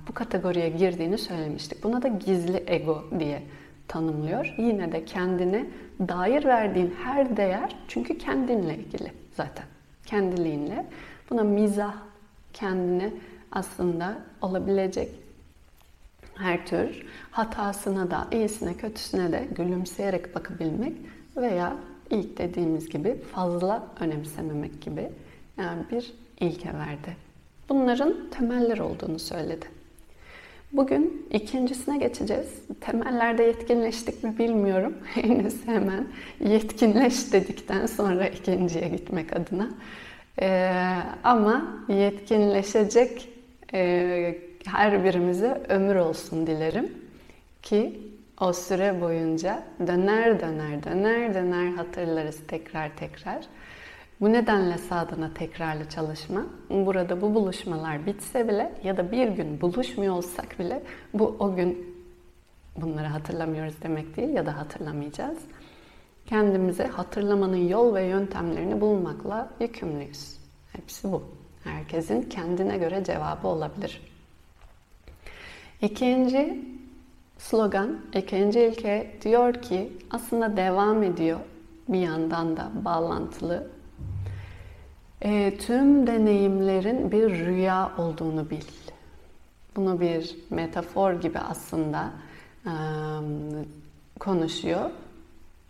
bu 0.07 0.13
kategoriye 0.13 0.69
girdiğini 0.69 1.17
söylemiştik. 1.17 1.83
Buna 1.83 2.01
da 2.01 2.07
gizli 2.07 2.63
ego 2.67 3.03
diye 3.19 3.43
tanımlıyor. 3.87 4.55
Yine 4.57 4.91
de 4.91 5.05
kendine 5.05 5.65
dair 5.99 6.45
verdiğin 6.45 6.95
her 7.03 7.37
değer 7.37 7.75
çünkü 7.87 8.17
kendinle 8.17 8.77
ilgili 8.77 9.11
zaten. 9.33 9.65
Kendiliğinle. 10.05 10.85
Buna 11.29 11.43
mizah, 11.43 11.95
kendine 12.53 13.13
aslında 13.51 14.17
olabilecek 14.41 15.09
her 16.35 16.65
tür 16.65 17.05
hatasına 17.31 18.11
da, 18.11 18.27
iyisine, 18.31 18.73
kötüsüne 18.73 19.31
de 19.31 19.47
gülümseyerek 19.55 20.35
bakabilmek 20.35 20.93
veya 21.37 21.75
ilk 22.09 22.37
dediğimiz 22.37 22.89
gibi 22.89 23.21
fazla 23.33 23.87
önemsememek 23.99 24.81
gibi 24.81 25.09
yani 25.57 25.83
bir 25.91 26.13
ilke 26.39 26.73
verdi. 26.73 27.17
Bunların 27.69 28.29
temeller 28.31 28.77
olduğunu 28.77 29.19
söyledi. 29.19 29.65
Bugün 30.73 31.27
ikincisine 31.31 31.97
geçeceğiz. 31.97 32.47
Temellerde 32.81 33.43
yetkinleştik 33.43 34.23
mi 34.23 34.37
bilmiyorum. 34.37 34.97
Henüz 35.13 35.67
hemen 35.67 36.07
yetkinleş 36.39 37.33
dedikten 37.33 37.85
sonra 37.85 38.27
ikinciye 38.27 38.87
gitmek 38.87 39.35
adına. 39.35 39.69
Ee, 40.41 40.71
ama 41.23 41.85
yetkinleşecek 41.87 43.29
e, 43.73 44.37
her 44.65 45.03
birimize 45.03 45.61
ömür 45.69 45.95
olsun 45.95 46.47
dilerim 46.47 46.91
ki 47.61 47.99
o 48.41 48.53
süre 48.53 49.01
boyunca 49.01 49.63
döner 49.87 50.39
döner 50.39 50.83
döner 50.83 51.33
döner 51.33 51.71
hatırlarız 51.71 52.39
tekrar 52.47 52.97
tekrar. 52.97 53.45
Bu 54.21 54.33
nedenle 54.33 54.77
sadana 54.77 55.33
tekrarlı 55.33 55.89
çalışma. 55.89 56.45
Burada 56.69 57.21
bu 57.21 57.35
buluşmalar 57.35 58.05
bitse 58.05 58.47
bile 58.47 58.73
ya 58.83 58.97
da 58.97 59.11
bir 59.11 59.27
gün 59.27 59.61
buluşmuyor 59.61 60.15
olsak 60.15 60.59
bile 60.59 60.83
bu 61.13 61.35
o 61.39 61.55
gün 61.55 61.97
bunları 62.77 63.07
hatırlamıyoruz 63.07 63.75
demek 63.83 64.17
değil 64.17 64.29
ya 64.29 64.45
da 64.45 64.57
hatırlamayacağız. 64.57 65.37
Kendimize 66.25 66.87
hatırlamanın 66.87 67.67
yol 67.67 67.95
ve 67.95 68.03
yöntemlerini 68.03 68.81
bulmakla 68.81 69.49
yükümlüyüz. 69.59 70.37
Hepsi 70.73 71.11
bu. 71.11 71.23
Herkesin 71.63 72.21
kendine 72.21 72.77
göre 72.77 73.03
cevabı 73.03 73.47
olabilir. 73.47 74.01
İkinci 75.81 76.65
slogan, 77.37 77.99
ikinci 78.13 78.59
ilke 78.59 79.17
diyor 79.21 79.53
ki 79.53 79.93
aslında 80.11 80.57
devam 80.57 81.03
ediyor 81.03 81.39
bir 81.89 81.99
yandan 81.99 82.57
da 82.57 82.71
bağlantılı 82.85 83.76
e, 85.21 85.57
tüm 85.57 86.07
deneyimlerin 86.07 87.11
bir 87.11 87.29
rüya 87.29 87.91
olduğunu 87.97 88.49
bil. 88.49 88.63
Bunu 89.75 89.99
bir 89.99 90.35
metafor 90.49 91.13
gibi 91.13 91.39
aslında 91.39 92.11
e, 92.65 92.73
konuşuyor. 94.19 94.89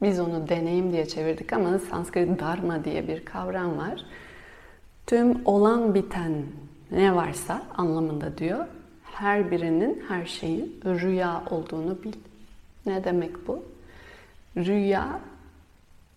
Biz 0.02 0.20
onu 0.20 0.50
deneyim 0.50 0.92
diye 0.92 1.06
çevirdik 1.06 1.54
ama 1.54 1.80
Sanskrit 1.80 2.40
dharma 2.40 2.84
diye 2.84 3.08
bir 3.08 3.26
kavram 3.26 3.78
var. 3.78 4.06
Tüm 5.08 5.46
olan 5.46 5.96
biten 5.96 6.34
ne 6.92 7.16
varsa 7.16 7.64
anlamında 7.78 8.38
diyor. 8.38 8.66
Her 9.04 9.52
birinin, 9.52 10.04
her 10.08 10.26
şeyin 10.26 10.82
rüya 10.86 11.44
olduğunu 11.50 12.04
bil. 12.04 12.14
Ne 12.86 13.04
demek 13.04 13.48
bu? 13.48 13.64
Rüya 14.58 15.20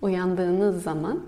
uyandığınız 0.02 0.82
zaman 0.82 1.20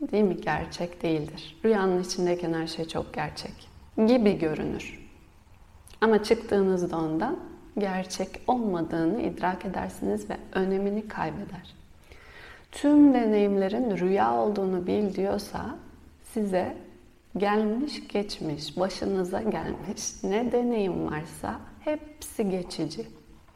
değil 0.00 0.24
mi 0.24 0.36
gerçek 0.40 1.02
değildir. 1.02 1.56
Rüyanın 1.64 2.02
içindeyken 2.02 2.52
her 2.52 2.66
şey 2.66 2.88
çok 2.88 3.14
gerçek 3.14 3.68
gibi 4.06 4.38
görünür. 4.38 5.08
Ama 6.00 6.22
çıktığınızda 6.22 6.96
ondan 6.96 7.38
gerçek 7.78 8.28
olmadığını 8.46 9.22
idrak 9.22 9.64
edersiniz 9.64 10.30
ve 10.30 10.36
önemini 10.52 11.08
kaybeder. 11.08 11.74
Tüm 12.72 13.14
deneyimlerin 13.14 13.96
rüya 13.96 14.34
olduğunu 14.34 14.86
bil 14.86 15.14
diyorsa 15.14 15.76
size 16.34 16.76
gelmiş 17.36 18.08
geçmiş, 18.08 18.78
başınıza 18.78 19.42
gelmiş 19.42 20.24
ne 20.24 20.52
deneyim 20.52 21.06
varsa 21.06 21.60
hepsi 21.80 22.50
geçici. 22.50 23.06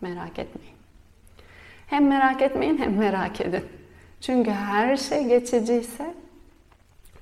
Merak 0.00 0.38
etmeyin. 0.38 0.76
Hem 1.86 2.08
merak 2.08 2.42
etmeyin 2.42 2.78
hem 2.78 2.96
merak 2.96 3.40
edin. 3.40 3.64
Çünkü 4.20 4.50
her 4.50 4.96
şey 4.96 5.24
geçiciyse 5.24 6.14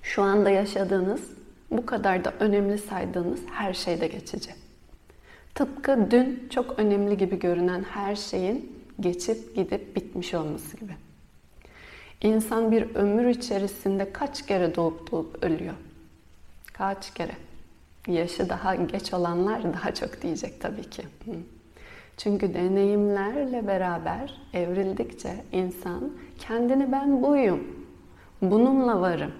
şu 0.02 0.22
anda 0.22 0.50
yaşadığınız, 0.50 1.20
bu 1.70 1.86
kadar 1.86 2.24
da 2.24 2.34
önemli 2.40 2.78
saydığınız 2.78 3.40
her 3.52 3.74
şey 3.74 4.00
de 4.00 4.06
geçici. 4.06 4.50
Tıpkı 5.54 6.10
dün 6.10 6.48
çok 6.50 6.78
önemli 6.78 7.16
gibi 7.16 7.38
görünen 7.38 7.82
her 7.82 8.16
şeyin 8.16 8.82
geçip 9.00 9.56
gidip 9.56 9.96
bitmiş 9.96 10.34
olması 10.34 10.76
gibi. 10.76 10.92
İnsan 12.22 12.72
bir 12.72 12.94
ömür 12.94 13.26
içerisinde 13.26 14.12
kaç 14.12 14.46
kere 14.46 14.74
doğup 14.74 15.12
doğup 15.12 15.44
ölüyor? 15.44 15.74
Kaç 16.72 17.14
kere? 17.14 17.32
Yaşı 18.06 18.48
daha 18.48 18.74
geç 18.74 19.14
olanlar 19.14 19.74
daha 19.74 19.94
çok 19.94 20.22
diyecek 20.22 20.60
tabii 20.60 20.90
ki. 20.90 21.02
Çünkü 22.16 22.54
deneyimlerle 22.54 23.66
beraber 23.66 24.40
evrildikçe 24.54 25.44
insan 25.52 26.12
kendini 26.38 26.92
ben 26.92 27.22
buyum, 27.22 27.60
bununla 28.42 29.00
varım, 29.00 29.32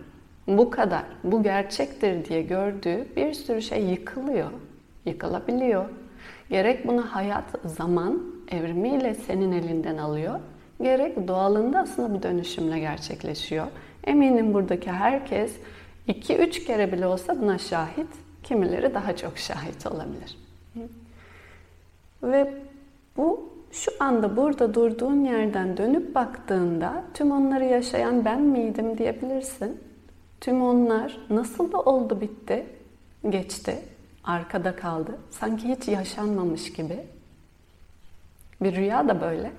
bu 0.58 0.70
kadar, 0.70 1.02
bu 1.24 1.42
gerçektir 1.42 2.24
diye 2.24 2.42
gördüğü 2.42 3.06
bir 3.16 3.32
sürü 3.32 3.62
şey 3.62 3.84
yıkılıyor, 3.84 4.50
yıkılabiliyor. 5.06 5.84
Gerek 6.50 6.88
bunu 6.88 7.02
hayat, 7.02 7.44
zaman 7.64 8.22
evrimiyle 8.50 9.14
senin 9.14 9.52
elinden 9.52 9.96
alıyor, 9.96 10.40
gerek 10.82 11.28
doğalında 11.28 11.78
aslında 11.78 12.14
bu 12.14 12.22
dönüşümle 12.22 12.78
gerçekleşiyor. 12.78 13.66
Eminim 14.04 14.54
buradaki 14.54 14.90
herkes 14.90 15.52
2-3 16.08 16.64
kere 16.64 16.92
bile 16.92 17.06
olsa 17.06 17.40
buna 17.40 17.58
şahit 17.58 18.08
kimileri 18.42 18.94
daha 18.94 19.16
çok 19.16 19.38
şahit 19.38 19.86
olabilir. 19.86 20.38
Ve 22.22 22.54
bu 23.16 23.50
şu 23.72 23.92
anda 24.00 24.36
burada 24.36 24.74
durduğun 24.74 25.24
yerden 25.24 25.76
dönüp 25.76 26.14
baktığında 26.14 27.04
tüm 27.14 27.30
onları 27.30 27.64
yaşayan 27.64 28.24
ben 28.24 28.42
miydim 28.42 28.98
diyebilirsin. 28.98 29.89
Tüm 30.40 30.62
onlar 30.62 31.18
nasıl 31.30 31.72
da 31.72 31.80
oldu 31.80 32.20
bitti, 32.20 32.66
geçti, 33.30 33.78
arkada 34.24 34.76
kaldı. 34.76 35.18
Sanki 35.30 35.68
hiç 35.68 35.88
yaşanmamış 35.88 36.72
gibi. 36.72 37.00
Bir 38.60 38.76
rüya 38.76 39.08
da 39.08 39.20
böyle. 39.20 39.52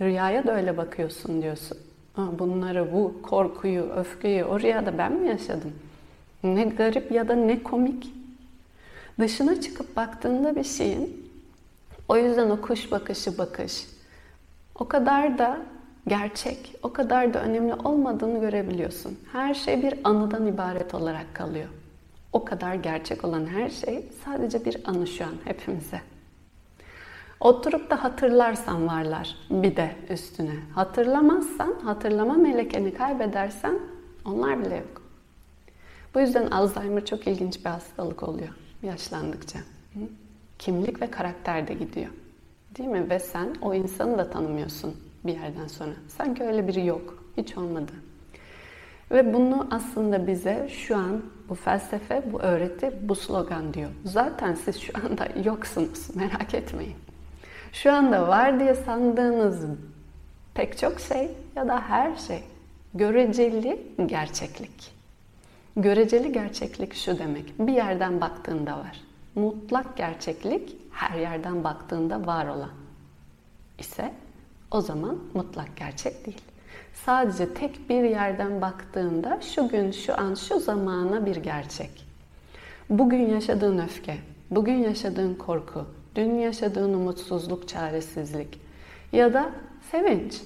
Rüyaya 0.00 0.46
da 0.46 0.56
öyle 0.56 0.76
bakıyorsun 0.76 1.42
diyorsun. 1.42 1.78
Bunları, 2.16 2.92
bu 2.92 3.22
korkuyu, 3.22 3.82
öfkeyi 3.82 4.44
o 4.44 4.60
rüyada 4.60 4.98
ben 4.98 5.12
mi 5.12 5.28
yaşadım? 5.28 5.72
Ne 6.42 6.64
garip 6.64 7.12
ya 7.12 7.28
da 7.28 7.34
ne 7.34 7.62
komik. 7.62 8.12
Dışına 9.18 9.60
çıkıp 9.60 9.96
baktığında 9.96 10.56
bir 10.56 10.64
şeyin 10.64 11.30
o 12.08 12.16
yüzden 12.16 12.50
o 12.50 12.60
kuş 12.60 12.90
bakışı 12.90 13.38
bakış 13.38 13.86
o 14.74 14.88
kadar 14.88 15.38
da 15.38 15.58
gerçek, 16.06 16.74
o 16.82 16.92
kadar 16.92 17.34
da 17.34 17.42
önemli 17.42 17.74
olmadığını 17.74 18.40
görebiliyorsun. 18.40 19.18
Her 19.32 19.54
şey 19.54 19.82
bir 19.82 19.94
anıdan 20.04 20.46
ibaret 20.46 20.94
olarak 20.94 21.34
kalıyor. 21.34 21.68
O 22.32 22.44
kadar 22.44 22.74
gerçek 22.74 23.24
olan 23.24 23.46
her 23.46 23.70
şey 23.70 24.08
sadece 24.24 24.64
bir 24.64 24.76
anı 24.84 25.06
şu 25.06 25.24
an 25.24 25.34
hepimize. 25.44 26.00
Oturup 27.40 27.90
da 27.90 28.04
hatırlarsan 28.04 28.86
varlar 28.86 29.36
bir 29.50 29.76
de 29.76 29.96
üstüne. 30.10 30.54
Hatırlamazsan, 30.74 31.74
hatırlama 31.84 32.34
melekeni 32.34 32.94
kaybedersen 32.94 33.78
onlar 34.24 34.64
bile 34.64 34.76
yok. 34.76 35.02
Bu 36.14 36.20
yüzden 36.20 36.50
Alzheimer 36.50 37.04
çok 37.04 37.26
ilginç 37.26 37.64
bir 37.64 37.70
hastalık 37.70 38.22
oluyor 38.22 38.54
yaşlandıkça. 38.82 39.58
Kimlik 40.58 41.00
ve 41.00 41.10
karakter 41.10 41.68
de 41.68 41.74
gidiyor. 41.74 42.10
Değil 42.78 42.88
mi? 42.88 43.10
Ve 43.10 43.18
sen 43.18 43.54
o 43.62 43.74
insanı 43.74 44.18
da 44.18 44.30
tanımıyorsun 44.30 44.94
bir 45.24 45.32
yerden 45.32 45.66
sonra. 45.66 45.92
Sanki 46.08 46.44
öyle 46.44 46.68
biri 46.68 46.86
yok. 46.86 47.24
Hiç 47.36 47.56
olmadı. 47.56 47.92
Ve 49.10 49.34
bunu 49.34 49.68
aslında 49.70 50.26
bize 50.26 50.68
şu 50.68 50.96
an 50.96 51.22
bu 51.48 51.54
felsefe, 51.54 52.22
bu 52.32 52.40
öğreti, 52.40 52.92
bu 53.02 53.14
slogan 53.14 53.74
diyor. 53.74 53.90
Zaten 54.04 54.54
siz 54.54 54.80
şu 54.80 54.92
anda 55.04 55.28
yoksunuz. 55.44 56.16
Merak 56.16 56.54
etmeyin. 56.54 56.96
Şu 57.72 57.92
anda 57.92 58.28
var 58.28 58.60
diye 58.60 58.74
sandığınız 58.74 59.64
pek 60.54 60.78
çok 60.78 61.00
şey 61.00 61.30
ya 61.56 61.68
da 61.68 61.80
her 61.80 62.16
şey 62.16 62.42
göreceli 62.94 63.86
gerçeklik. 64.06 64.94
Göreceli 65.76 66.32
gerçeklik 66.32 66.94
şu 66.94 67.18
demek. 67.18 67.58
Bir 67.58 67.72
yerden 67.72 68.20
baktığında 68.20 68.78
var. 68.78 69.00
Mutlak 69.34 69.96
gerçeklik 69.96 70.76
her 70.92 71.18
yerden 71.18 71.64
baktığında 71.64 72.26
var 72.26 72.46
olan 72.46 72.70
ise 73.78 74.12
o 74.74 74.80
zaman 74.80 75.18
mutlak 75.34 75.76
gerçek 75.76 76.26
değil. 76.26 76.40
Sadece 76.94 77.54
tek 77.54 77.88
bir 77.88 78.04
yerden 78.04 78.60
baktığında 78.60 79.40
şu 79.40 79.68
gün, 79.68 79.90
şu 79.90 80.20
an, 80.20 80.34
şu 80.34 80.60
zamana 80.60 81.26
bir 81.26 81.36
gerçek. 81.36 82.06
Bugün 82.90 83.28
yaşadığın 83.28 83.78
öfke, 83.78 84.16
bugün 84.50 84.74
yaşadığın 84.74 85.34
korku, 85.34 85.84
dün 86.16 86.34
yaşadığın 86.34 86.94
umutsuzluk, 86.94 87.68
çaresizlik 87.68 88.60
ya 89.12 89.34
da 89.34 89.50
sevinç. 89.90 90.42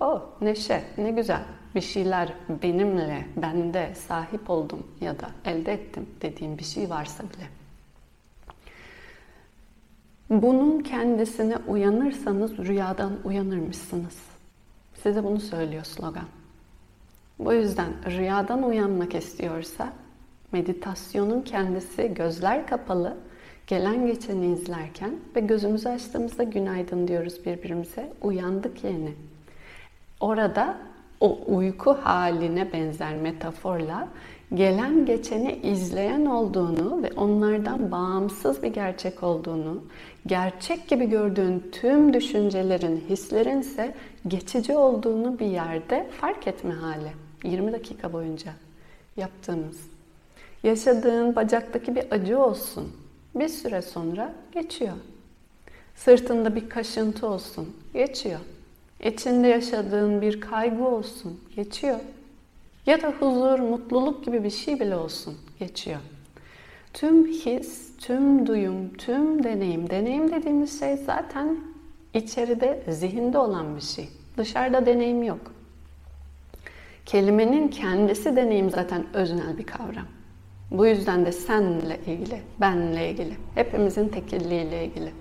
Oh, 0.00 0.22
neşe, 0.40 0.82
ne 0.98 1.10
güzel. 1.10 1.42
Bir 1.74 1.80
şeyler 1.80 2.32
benimle, 2.62 3.26
bende 3.36 3.94
sahip 3.94 4.50
oldum 4.50 4.86
ya 5.00 5.20
da 5.20 5.30
elde 5.44 5.72
ettim 5.72 6.06
dediğim 6.22 6.58
bir 6.58 6.64
şey 6.64 6.90
varsa 6.90 7.24
bile. 7.24 7.59
Bunun 10.30 10.80
kendisine 10.80 11.56
uyanırsanız 11.68 12.58
rüyadan 12.58 13.12
uyanırmışsınız. 13.24 14.18
Size 15.02 15.24
bunu 15.24 15.40
söylüyor 15.40 15.84
slogan. 15.84 16.28
Bu 17.38 17.52
yüzden 17.52 17.92
rüyadan 18.06 18.62
uyanmak 18.62 19.14
istiyorsa 19.14 19.92
meditasyonun 20.52 21.42
kendisi 21.42 22.14
gözler 22.14 22.66
kapalı 22.66 23.16
gelen 23.66 24.06
geçeni 24.06 24.52
izlerken 24.52 25.10
ve 25.36 25.40
gözümüzü 25.40 25.88
açtığımızda 25.88 26.42
günaydın 26.42 27.08
diyoruz 27.08 27.46
birbirimize. 27.46 28.12
Uyandık 28.22 28.84
yeni. 28.84 29.14
Orada 30.20 30.78
o 31.20 31.38
uyku 31.46 31.92
haline 31.92 32.72
benzer 32.72 33.16
metaforla 33.16 34.08
gelen 34.54 35.06
geçeni 35.06 35.58
izleyen 35.62 36.26
olduğunu 36.26 37.02
ve 37.02 37.10
onlardan 37.16 37.90
bağımsız 37.90 38.62
bir 38.62 38.68
gerçek 38.68 39.22
olduğunu, 39.22 39.84
gerçek 40.26 40.88
gibi 40.88 41.10
gördüğün 41.10 41.70
tüm 41.72 42.14
düşüncelerin, 42.14 43.04
hislerin 43.08 43.60
ise 43.60 43.94
geçici 44.28 44.76
olduğunu 44.76 45.38
bir 45.38 45.46
yerde 45.46 46.06
fark 46.20 46.46
etme 46.46 46.74
hali. 46.74 47.10
20 47.44 47.72
dakika 47.72 48.12
boyunca 48.12 48.52
yaptığımız. 49.16 49.80
Yaşadığın 50.62 51.36
bacaktaki 51.36 51.96
bir 51.96 52.04
acı 52.10 52.38
olsun. 52.38 52.92
Bir 53.34 53.48
süre 53.48 53.82
sonra 53.82 54.32
geçiyor. 54.52 54.94
Sırtında 55.96 56.56
bir 56.56 56.68
kaşıntı 56.68 57.26
olsun. 57.26 57.76
Geçiyor. 57.94 58.40
İçinde 59.04 59.48
yaşadığın 59.48 60.22
bir 60.22 60.40
kaygı 60.40 60.84
olsun. 60.84 61.40
Geçiyor. 61.56 61.98
Ya 62.86 63.02
da 63.02 63.08
huzur, 63.08 63.58
mutluluk 63.58 64.24
gibi 64.24 64.44
bir 64.44 64.50
şey 64.50 64.80
bile 64.80 64.96
olsun. 64.96 65.38
Geçiyor. 65.58 66.00
Tüm 66.92 67.26
his, 67.26 67.96
tüm 67.98 68.46
duyum, 68.46 68.94
tüm 68.98 69.44
deneyim. 69.44 69.90
Deneyim 69.90 70.32
dediğimiz 70.32 70.80
şey 70.80 70.96
zaten 70.96 71.58
içeride, 72.14 72.82
zihinde 72.88 73.38
olan 73.38 73.76
bir 73.76 73.80
şey. 73.80 74.08
Dışarıda 74.36 74.86
deneyim 74.86 75.22
yok. 75.22 75.40
Kelimenin 77.06 77.68
kendisi 77.68 78.36
deneyim 78.36 78.70
zaten 78.70 79.06
öznel 79.14 79.58
bir 79.58 79.66
kavram. 79.66 80.06
Bu 80.70 80.86
yüzden 80.86 81.26
de 81.26 81.32
senle 81.32 82.00
ilgili, 82.06 82.40
benle 82.60 83.10
ilgili, 83.10 83.36
hepimizin 83.54 84.08
tekilliğiyle 84.08 84.84
ilgili. 84.84 85.12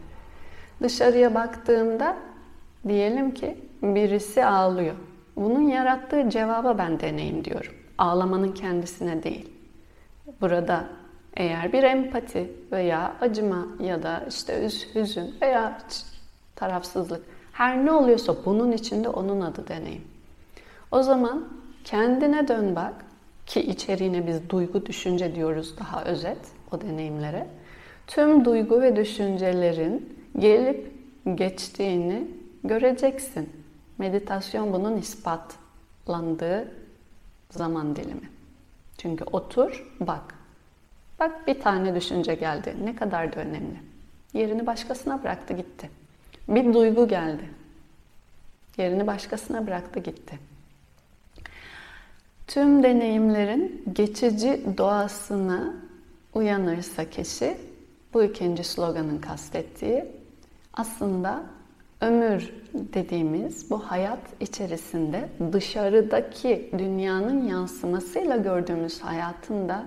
Dışarıya 0.84 1.36
baktığımda 1.36 2.18
diyelim 2.88 3.34
ki 3.34 3.58
birisi 3.82 4.46
ağlıyor. 4.46 4.96
Bunun 5.36 5.68
yarattığı 5.68 6.30
cevaba 6.30 6.78
ben 6.78 7.00
deneyim 7.00 7.46
diyorum. 7.46 7.74
Ağlamanın 7.98 8.52
kendisine 8.52 9.24
değil. 9.24 9.50
Burada 10.42 10.86
eğer 11.34 11.74
bir 11.74 11.84
empati 11.84 12.52
veya 12.72 13.16
acıma 13.22 13.68
ya 13.80 14.04
da 14.04 14.26
işte 14.30 14.70
hüzün 14.96 15.36
veya 15.42 15.78
tarafsızlık 16.56 17.22
her 17.54 17.86
ne 17.86 17.92
oluyorsa 17.92 18.36
bunun 18.46 18.72
içinde 18.72 19.10
onun 19.10 19.42
adı 19.42 19.68
deneyim. 19.68 20.04
O 20.92 21.04
zaman 21.04 21.48
kendine 21.84 22.48
dön 22.48 22.76
bak 22.76 22.94
ki 23.46 23.62
içeriğine 23.62 24.28
biz 24.28 24.50
duygu 24.50 24.86
düşünce 24.86 25.36
diyoruz 25.36 25.76
daha 25.80 26.04
özet 26.04 26.38
o 26.72 26.82
deneyimlere. 26.82 27.48
Tüm 28.08 28.46
duygu 28.46 28.82
ve 28.82 28.96
düşüncelerin 28.96 30.20
gelip 30.40 30.94
geçtiğini 31.36 32.28
göreceksin. 32.64 33.50
Meditasyon 34.00 34.74
bunun 34.74 34.98
ispatlandığı 34.98 36.72
zaman 37.50 37.96
dilimi. 37.96 38.30
Çünkü 38.98 39.24
otur, 39.24 39.88
bak. 40.00 40.36
Bak 41.20 41.48
bir 41.48 41.62
tane 41.62 41.96
düşünce 41.96 42.36
geldi. 42.36 42.76
Ne 42.84 42.96
kadar 42.96 43.36
da 43.36 43.40
önemli. 43.40 43.80
Yerini 44.34 44.68
başkasına 44.68 45.24
bıraktı 45.24 45.54
gitti. 45.54 45.90
Bir 46.48 46.74
duygu 46.74 47.08
geldi. 47.08 47.50
Yerini 48.78 49.08
başkasına 49.08 49.68
bıraktı 49.68 50.00
gitti. 50.00 50.40
Tüm 52.48 52.84
deneyimlerin 52.84 53.84
geçici 53.94 54.66
doğasına 54.78 55.74
uyanırsa 56.34 57.10
kişi 57.10 57.58
bu 58.14 58.24
ikinci 58.24 58.64
sloganın 58.64 59.18
kastettiği 59.18 60.06
aslında 60.74 61.44
ömür 62.02 62.54
dediğimiz 62.74 63.72
bu 63.72 63.80
hayat 63.80 64.20
içerisinde 64.40 65.30
dışarıdaki 65.54 66.70
dünyanın 66.78 67.48
yansımasıyla 67.48 68.38
gördüğümüz 68.38 69.02
hayatın 69.02 69.70
da 69.70 69.86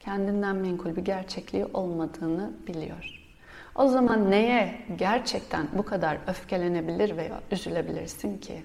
kendinden 0.00 0.56
menkul 0.56 0.96
bir 0.96 1.04
gerçekliği 1.04 1.66
olmadığını 1.74 2.50
biliyor. 2.66 3.20
O 3.74 3.88
zaman 3.88 4.30
neye 4.30 4.74
gerçekten 4.98 5.66
bu 5.78 5.82
kadar 5.82 6.18
öfkelenebilir 6.26 7.16
veya 7.16 7.40
üzülebilirsin 7.50 8.38
ki? 8.38 8.62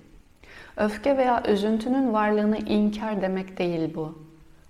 Öfke 0.78 1.18
veya 1.18 1.44
üzüntünün 1.48 2.14
varlığını 2.14 2.58
inkar 2.58 3.22
demek 3.22 3.58
değil 3.58 3.96
bu. 3.96 4.20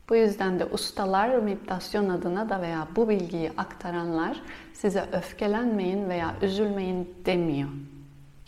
Bu 0.10 0.15
yüzden 0.15 0.60
de 0.60 0.65
ustalar 0.65 1.29
meditasyon 1.29 2.10
adına 2.10 2.49
da 2.49 2.62
veya 2.62 2.88
bu 2.95 3.10
bilgiyi 3.10 3.51
aktaranlar 3.58 4.41
size 4.73 5.05
öfkelenmeyin 5.13 6.10
veya 6.10 6.36
üzülmeyin 6.41 7.15
demiyor. 7.25 7.69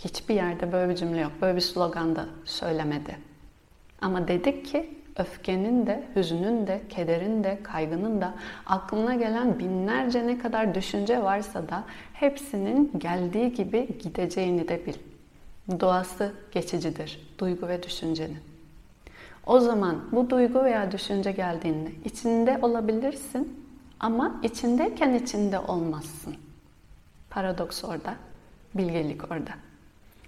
Hiçbir 0.04 0.36
yerde 0.36 0.72
böyle 0.72 0.92
bir 0.92 0.96
cümle 0.96 1.22
yok, 1.22 1.32
böyle 1.42 1.56
bir 1.56 1.62
slogan 1.62 2.16
da 2.16 2.26
söylemedi. 2.46 3.18
Ama 4.02 4.28
dedik 4.28 4.66
ki 4.66 4.90
öfkenin 5.18 5.88
de, 5.88 6.04
hüznün 6.16 6.68
de, 6.68 6.82
kederin 6.90 7.44
de, 7.44 7.60
kaygının 7.64 8.22
da, 8.22 8.34
aklına 8.66 9.16
gelen 9.16 9.60
binlerce 9.60 10.28
ne 10.28 10.40
kadar 10.40 10.76
düşünce 10.76 11.24
varsa 11.24 11.70
da 11.70 11.84
hepsinin 12.14 12.92
geldiği 12.98 13.54
gibi 13.54 13.98
gideceğini 14.04 14.68
de 14.68 14.86
bil. 14.86 14.94
Doğası 15.80 16.34
geçicidir, 16.52 17.34
duygu 17.40 17.68
ve 17.68 17.84
düşüncenin. 17.84 18.38
O 19.46 19.60
zaman 19.60 20.02
bu 20.12 20.30
duygu 20.30 20.64
veya 20.64 20.92
düşünce 20.92 21.32
geldiğinde 21.32 21.92
içinde 22.06 22.60
olabilirsin 22.62 23.66
ama 24.00 24.40
içindeyken 24.44 25.14
içinde 25.14 25.60
olmazsın. 25.60 26.36
Paradoks 27.30 27.84
orada, 27.84 28.16
bilgelik 28.76 29.32
orada. 29.32 29.52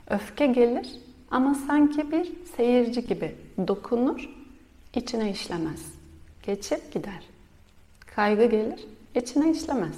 Öfke 0.09 0.45
gelir 0.45 0.89
ama 1.31 1.55
sanki 1.67 2.11
bir 2.11 2.31
seyirci 2.57 3.07
gibi 3.07 3.35
dokunur, 3.67 4.29
içine 4.93 5.31
işlemez. 5.31 5.93
Geçip 6.43 6.93
gider. 6.93 7.23
Kaygı 8.15 8.45
gelir, 8.45 8.85
içine 9.15 9.51
işlemez. 9.51 9.95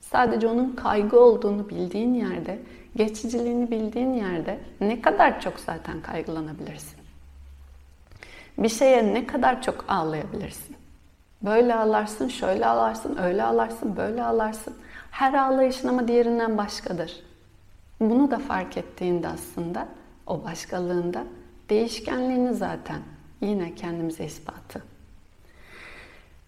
Sadece 0.00 0.46
onun 0.46 0.76
kaygı 0.76 1.20
olduğunu 1.20 1.68
bildiğin 1.68 2.14
yerde, 2.14 2.58
geçiciliğini 2.96 3.70
bildiğin 3.70 4.12
yerde 4.12 4.58
ne 4.80 5.02
kadar 5.02 5.40
çok 5.40 5.60
zaten 5.60 6.00
kaygılanabilirsin. 6.02 6.98
Bir 8.58 8.68
şeye 8.68 9.14
ne 9.14 9.26
kadar 9.26 9.62
çok 9.62 9.84
ağlayabilirsin. 9.88 10.76
Böyle 11.42 11.74
ağlarsın, 11.74 12.28
şöyle 12.28 12.66
ağlarsın, 12.66 13.16
öyle 13.16 13.42
ağlarsın, 13.42 13.96
böyle 13.96 14.22
ağlarsın. 14.22 14.74
Her 15.10 15.34
ağlayışın 15.34 15.88
ama 15.88 16.08
diğerinden 16.08 16.58
başkadır. 16.58 17.22
Bunu 18.00 18.30
da 18.30 18.38
fark 18.38 18.76
ettiğinde 18.76 19.28
aslında 19.28 19.88
o 20.26 20.44
başkalığında 20.44 21.24
değişkenliğini 21.70 22.54
zaten 22.54 23.00
yine 23.40 23.74
kendimize 23.74 24.24
ispatı. 24.24 24.82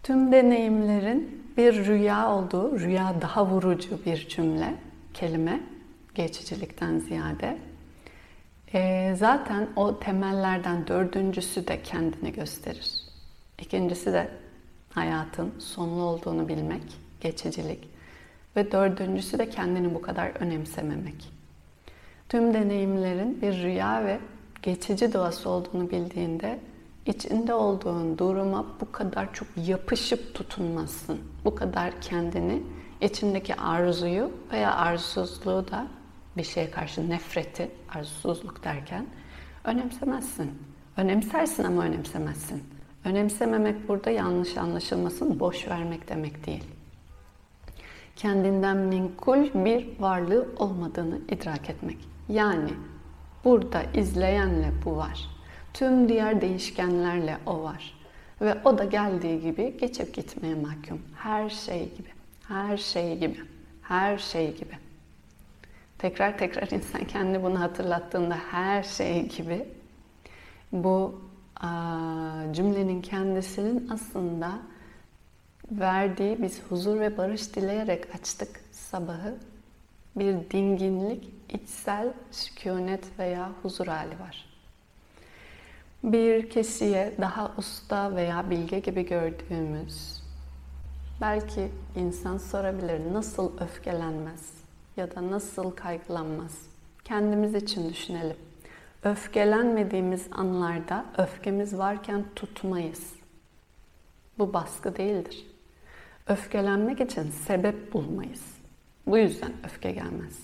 Tüm 0.02 0.32
deneyimlerin 0.32 1.44
bir 1.56 1.86
rüya 1.86 2.30
olduğu, 2.30 2.80
rüya 2.80 3.14
daha 3.20 3.46
vurucu 3.46 4.04
bir 4.04 4.28
cümle, 4.28 4.74
kelime, 5.14 5.60
geçicilikten 6.14 6.98
ziyade. 6.98 7.58
E, 8.74 9.14
zaten 9.18 9.68
o 9.76 10.00
temellerden 10.00 10.86
dördüncüsü 10.86 11.68
de 11.68 11.82
kendini 11.82 12.32
gösterir. 12.32 12.92
İkincisi 13.58 14.12
de 14.12 14.28
hayatın 14.90 15.54
sonlu 15.58 16.02
olduğunu 16.02 16.48
bilmek, 16.48 16.82
geçicilik. 17.20 17.88
Ve 18.56 18.72
dördüncüsü 18.72 19.38
de 19.38 19.50
kendini 19.50 19.94
bu 19.94 20.02
kadar 20.02 20.30
önemsememek. 20.40 21.35
Tüm 22.28 22.54
deneyimlerin 22.54 23.42
bir 23.42 23.62
rüya 23.62 24.04
ve 24.04 24.18
geçici 24.62 25.12
doğası 25.12 25.50
olduğunu 25.50 25.90
bildiğinde 25.90 26.60
içinde 27.06 27.54
olduğun 27.54 28.18
duruma 28.18 28.66
bu 28.80 28.92
kadar 28.92 29.32
çok 29.32 29.48
yapışıp 29.66 30.34
tutunmazsın. 30.34 31.18
Bu 31.44 31.54
kadar 31.54 32.00
kendini, 32.00 32.62
içindeki 33.00 33.54
arzuyu 33.54 34.30
veya 34.52 34.74
arzusuzluğu 34.74 35.70
da 35.70 35.86
bir 36.36 36.42
şeye 36.44 36.70
karşı 36.70 37.10
nefreti, 37.10 37.70
arzusuzluk 37.94 38.64
derken 38.64 39.06
önemsemezsin. 39.64 40.50
Önemsersin 40.96 41.64
ama 41.64 41.82
önemsemezsin. 41.82 42.64
Önemsememek 43.04 43.88
burada 43.88 44.10
yanlış 44.10 44.56
anlaşılmasın, 44.56 45.40
boş 45.40 45.68
vermek 45.68 46.08
demek 46.08 46.46
değil. 46.46 46.64
Kendinden 48.16 48.76
minkul 48.76 49.64
bir 49.64 50.00
varlığı 50.00 50.48
olmadığını 50.58 51.18
idrak 51.28 51.70
etmek. 51.70 52.15
Yani 52.28 52.70
burada 53.44 53.82
izleyenle 53.82 54.72
bu 54.84 54.96
var. 54.96 55.30
Tüm 55.74 56.08
diğer 56.08 56.40
değişkenlerle 56.40 57.38
o 57.46 57.62
var. 57.62 57.96
Ve 58.40 58.54
o 58.64 58.78
da 58.78 58.84
geldiği 58.84 59.40
gibi 59.40 59.76
geçip 59.80 60.14
gitmeye 60.14 60.54
mahkum. 60.54 61.02
Her 61.16 61.50
şey 61.50 61.94
gibi. 61.94 62.08
Her 62.48 62.76
şey 62.76 63.18
gibi. 63.18 63.40
Her 63.82 64.18
şey 64.18 64.56
gibi. 64.56 64.74
Tekrar 65.98 66.38
tekrar 66.38 66.70
insan 66.70 67.04
kendi 67.04 67.42
bunu 67.42 67.60
hatırlattığında 67.60 68.38
her 68.50 68.82
şey 68.82 69.28
gibi 69.28 69.68
bu 70.72 71.20
cümlenin 72.52 73.02
kendisinin 73.02 73.88
aslında 73.92 74.58
verdiği 75.70 76.42
biz 76.42 76.62
huzur 76.68 77.00
ve 77.00 77.16
barış 77.16 77.56
dileyerek 77.56 78.14
açtık 78.14 78.60
sabahı 78.72 79.34
bir 80.16 80.50
dinginlik, 80.50 81.28
içsel 81.48 82.12
sükunet 82.30 83.18
veya 83.18 83.50
huzur 83.62 83.86
hali 83.86 84.20
var. 84.20 84.46
Bir 86.02 86.50
kişiye 86.50 87.14
daha 87.20 87.54
usta 87.58 88.16
veya 88.16 88.50
bilge 88.50 88.78
gibi 88.78 89.06
gördüğümüz 89.06 90.26
belki 91.20 91.68
insan 91.96 92.38
sorabilir 92.38 93.12
nasıl 93.12 93.60
öfkelenmez 93.60 94.52
ya 94.96 95.16
da 95.16 95.30
nasıl 95.30 95.70
kaygılanmaz. 95.70 96.66
Kendimiz 97.04 97.54
için 97.54 97.90
düşünelim. 97.90 98.36
Öfkelenmediğimiz 99.02 100.26
anlarda 100.32 101.06
öfkemiz 101.18 101.78
varken 101.78 102.24
tutmayız. 102.36 103.12
Bu 104.38 104.52
baskı 104.52 104.96
değildir. 104.96 105.46
Öfkelenmek 106.26 107.00
için 107.00 107.30
sebep 107.30 107.92
bulmayız. 107.92 108.55
Bu 109.06 109.18
yüzden 109.18 109.52
öfke 109.64 109.92
gelmez. 109.92 110.38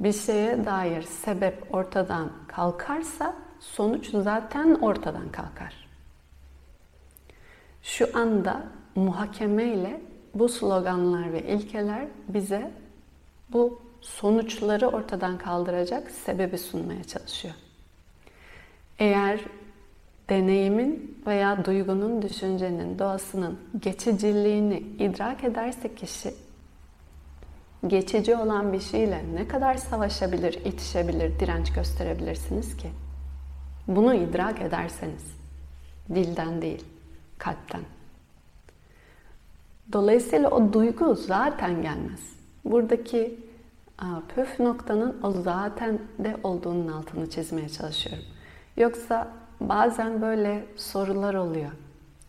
Bir 0.00 0.12
şeye 0.12 0.64
dair 0.64 1.02
sebep 1.02 1.74
ortadan 1.74 2.32
kalkarsa 2.48 3.36
sonuç 3.60 4.10
zaten 4.10 4.74
ortadan 4.74 5.32
kalkar. 5.32 5.88
Şu 7.82 8.18
anda 8.18 8.62
muhakeme 8.94 9.64
ile 9.64 10.00
bu 10.34 10.48
sloganlar 10.48 11.32
ve 11.32 11.42
ilkeler 11.42 12.06
bize 12.28 12.70
bu 13.52 13.82
sonuçları 14.00 14.88
ortadan 14.88 15.38
kaldıracak 15.38 16.10
sebebi 16.10 16.58
sunmaya 16.58 17.04
çalışıyor. 17.04 17.54
Eğer 18.98 19.40
deneyimin 20.28 21.22
veya 21.26 21.64
duygunun, 21.64 22.22
düşüncenin, 22.22 22.98
doğasının 22.98 23.58
geçiciliğini 23.80 24.78
idrak 24.78 25.44
ederse 25.44 25.94
kişi 25.94 26.34
geçici 27.86 28.36
olan 28.36 28.72
bir 28.72 28.80
şeyle 28.80 29.24
ne 29.34 29.48
kadar 29.48 29.74
savaşabilir, 29.74 30.52
itişebilir, 30.64 31.40
direnç 31.40 31.72
gösterebilirsiniz 31.72 32.76
ki? 32.76 32.90
Bunu 33.86 34.14
idrak 34.14 34.60
ederseniz, 34.60 35.36
dilden 36.14 36.62
değil, 36.62 36.84
kalpten. 37.38 37.82
Dolayısıyla 39.92 40.50
o 40.50 40.72
duygu 40.72 41.14
zaten 41.14 41.82
gelmez. 41.82 42.20
Buradaki 42.64 43.38
püf 44.34 44.60
noktanın 44.60 45.16
o 45.22 45.30
zaten 45.30 45.98
de 46.18 46.36
olduğunun 46.42 46.88
altını 46.88 47.30
çizmeye 47.30 47.68
çalışıyorum. 47.68 48.24
Yoksa 48.76 49.28
bazen 49.60 50.22
böyle 50.22 50.64
sorular 50.76 51.34
oluyor. 51.34 51.70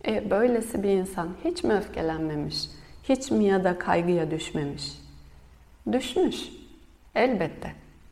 E, 0.08 0.32
böylesi 0.32 0.84
bir 0.84 0.90
insan 0.90 1.30
hiç 1.44 1.64
mi 1.64 1.74
öfkelenmemiş? 1.74 2.70
Hiç 3.04 3.32
mi 3.32 3.46
ya 3.46 3.64
da 3.64 3.80
kaygıya 3.80 4.32
düşmemiş? 4.32 5.03
Düşmüş. 5.92 6.50
Elbette. 7.16 7.72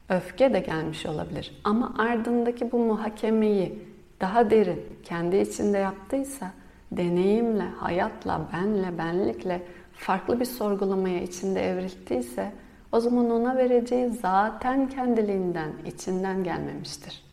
Öfke 0.10 0.54
de 0.54 0.60
gelmiş 0.60 1.06
olabilir. 1.06 1.62
Ama 1.64 1.94
ardındaki 1.98 2.72
bu 2.72 2.80
muhakemeyi 2.80 3.80
daha 4.22 4.50
derin 4.50 4.86
kendi 5.04 5.38
içinde 5.38 5.78
yaptıysa 5.78 6.52
deneyimle, 6.92 7.64
hayatla, 7.64 8.50
benle, 8.54 8.98
benlikle 8.98 9.62
farklı 9.94 10.40
bir 10.40 10.46
sorgulamaya 10.46 11.22
içinde 11.22 11.70
evrilttiyse 11.70 12.52
o 12.92 13.00
zaman 13.00 13.30
ona 13.32 13.58
vereceği 13.58 14.10
zaten 14.10 14.90
kendiliğinden, 14.90 15.72
içinden 15.86 16.44
gelmemiştir. 16.44 17.24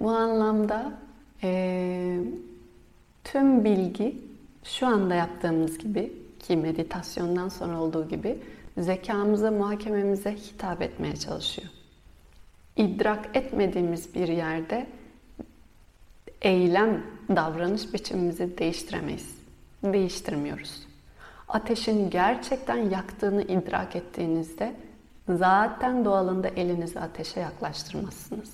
Bu 0.00 0.10
anlamda 0.10 0.92
e, 1.42 2.18
tüm 3.24 3.64
bilgi 3.64 4.18
şu 4.64 4.86
anda 4.86 5.14
yaptığımız 5.14 5.78
gibi 5.78 6.12
ki 6.44 6.56
meditasyondan 6.56 7.48
sonra 7.48 7.80
olduğu 7.80 8.08
gibi 8.08 8.38
zekamıza, 8.78 9.50
muhakememize 9.50 10.36
hitap 10.36 10.82
etmeye 10.82 11.16
çalışıyor. 11.16 11.68
İdrak 12.76 13.36
etmediğimiz 13.36 14.14
bir 14.14 14.28
yerde 14.28 14.86
eylem, 16.42 17.02
davranış 17.28 17.94
biçimimizi 17.94 18.58
değiştiremeyiz. 18.58 19.34
Değiştirmiyoruz. 19.82 20.86
Ateşin 21.48 22.10
gerçekten 22.10 22.76
yaktığını 22.76 23.42
idrak 23.42 23.96
ettiğinizde 23.96 24.74
zaten 25.28 26.04
doğalında 26.04 26.48
elinizi 26.48 27.00
ateşe 27.00 27.40
yaklaştırmazsınız. 27.40 28.52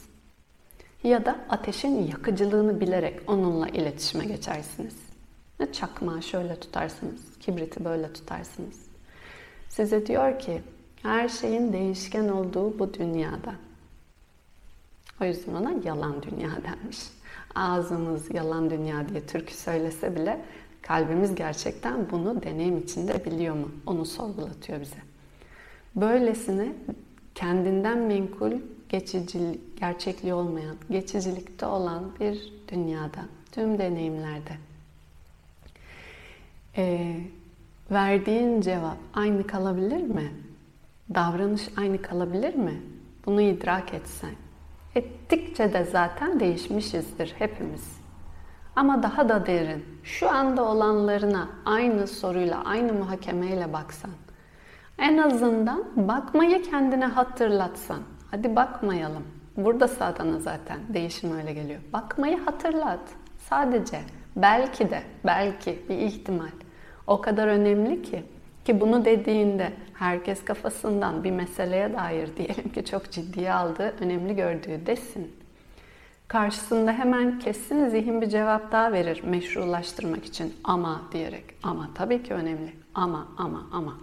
Ya 1.05 1.24
da 1.26 1.38
ateşin 1.48 2.07
yakıcılığını 2.07 2.81
bilerek 2.81 3.20
onunla 3.26 3.68
iletişime 3.68 4.24
geçersiniz. 4.24 5.10
Çakmağı 5.73 6.23
şöyle 6.23 6.61
tutarsınız, 6.61 7.20
kibriti 7.40 7.85
böyle 7.85 8.12
tutarsınız. 8.12 8.77
Size 9.68 10.07
diyor 10.07 10.38
ki 10.38 10.62
her 11.03 11.29
şeyin 11.29 11.73
değişken 11.73 12.29
olduğu 12.29 12.79
bu 12.79 12.94
dünyada. 12.94 13.55
O 15.20 15.25
yüzden 15.25 15.55
ona 15.55 15.73
yalan 15.85 16.23
dünya 16.23 16.51
denmiş. 16.51 16.99
Ağzımız 17.55 18.35
yalan 18.35 18.70
dünya 18.70 19.09
diye 19.09 19.27
türkü 19.27 19.55
söylese 19.55 20.16
bile 20.16 20.40
kalbimiz 20.83 21.35
gerçekten 21.35 22.11
bunu 22.11 22.42
deneyim 22.42 22.79
içinde 22.79 23.25
biliyor 23.25 23.55
mu? 23.55 23.70
Onu 23.87 24.07
sorgulatıyor 24.07 24.81
bize. 24.81 24.96
Böylesine 25.96 26.73
kendinden 27.35 27.99
menkul, 27.99 28.53
geçici, 28.88 29.61
gerçekliği 29.81 30.35
olmayan, 30.35 30.77
geçicilikte 30.90 31.66
olan 31.66 32.05
bir 32.20 32.53
dünyada, 32.68 33.20
tüm 33.53 33.79
deneyimlerde 33.79 34.70
e, 36.77 37.17
verdiğin 37.91 38.61
cevap 38.61 38.97
aynı 39.15 39.47
kalabilir 39.47 40.03
mi? 40.03 40.33
Davranış 41.15 41.69
aynı 41.77 42.03
kalabilir 42.03 42.55
mi? 42.55 42.83
Bunu 43.27 43.41
idrak 43.41 43.95
etsen. 43.95 44.35
Ettikçe 44.95 45.73
de 45.73 45.85
zaten 45.85 46.41
değişmişizdir 46.41 47.35
hepimiz. 47.39 48.01
Ama 48.77 49.03
daha 49.03 49.29
da 49.29 49.47
derin, 49.47 49.85
şu 50.05 50.31
anda 50.31 50.65
olanlarına 50.65 51.49
aynı 51.65 52.07
soruyla, 52.07 52.65
aynı 52.65 52.93
muhakemeyle 52.93 53.73
baksan. 53.73 54.11
En 54.99 55.19
azından 55.19 55.85
bakmayı 55.97 56.63
kendine 56.63 57.07
hatırlatsan. 57.07 57.99
Hadi 58.31 58.57
bakmayalım. 58.57 59.25
Burada 59.57 59.89
sadana 59.89 60.39
zaten 60.39 60.79
değişim 60.89 61.37
öyle 61.37 61.53
geliyor. 61.53 61.81
Bakmayı 61.93 62.41
hatırlat. 62.41 63.01
Sadece 63.39 64.01
belki 64.37 64.91
de, 64.91 65.03
belki 65.25 65.85
bir 65.89 65.99
ihtimal. 65.99 66.51
O 67.11 67.20
kadar 67.20 67.49
önemli 67.49 68.03
ki 68.03 68.23
ki 68.64 68.81
bunu 68.81 69.05
dediğinde 69.05 69.73
herkes 69.94 70.44
kafasından 70.44 71.25
bir 71.25 71.31
meseleye 71.31 71.94
dair 71.94 72.29
diyelim 72.37 72.73
ki 72.73 72.85
çok 72.85 73.11
ciddiye 73.11 73.53
aldığı, 73.53 73.94
önemli 74.01 74.37
gördüğü 74.37 74.87
desin. 74.87 75.33
Karşısında 76.29 76.92
hemen 76.92 77.38
kesin 77.38 77.88
zihin 77.88 78.20
bir 78.20 78.29
cevap 78.29 78.73
daha 78.73 78.92
verir 78.92 79.23
meşrulaştırmak 79.25 80.25
için 80.25 80.55
ama 80.64 81.03
diyerek. 81.12 81.44
Ama 81.62 81.90
tabii 81.94 82.23
ki 82.23 82.35
önemli. 82.35 82.73
Ama, 82.94 83.29
ama, 83.38 83.66
ama. 83.73 83.94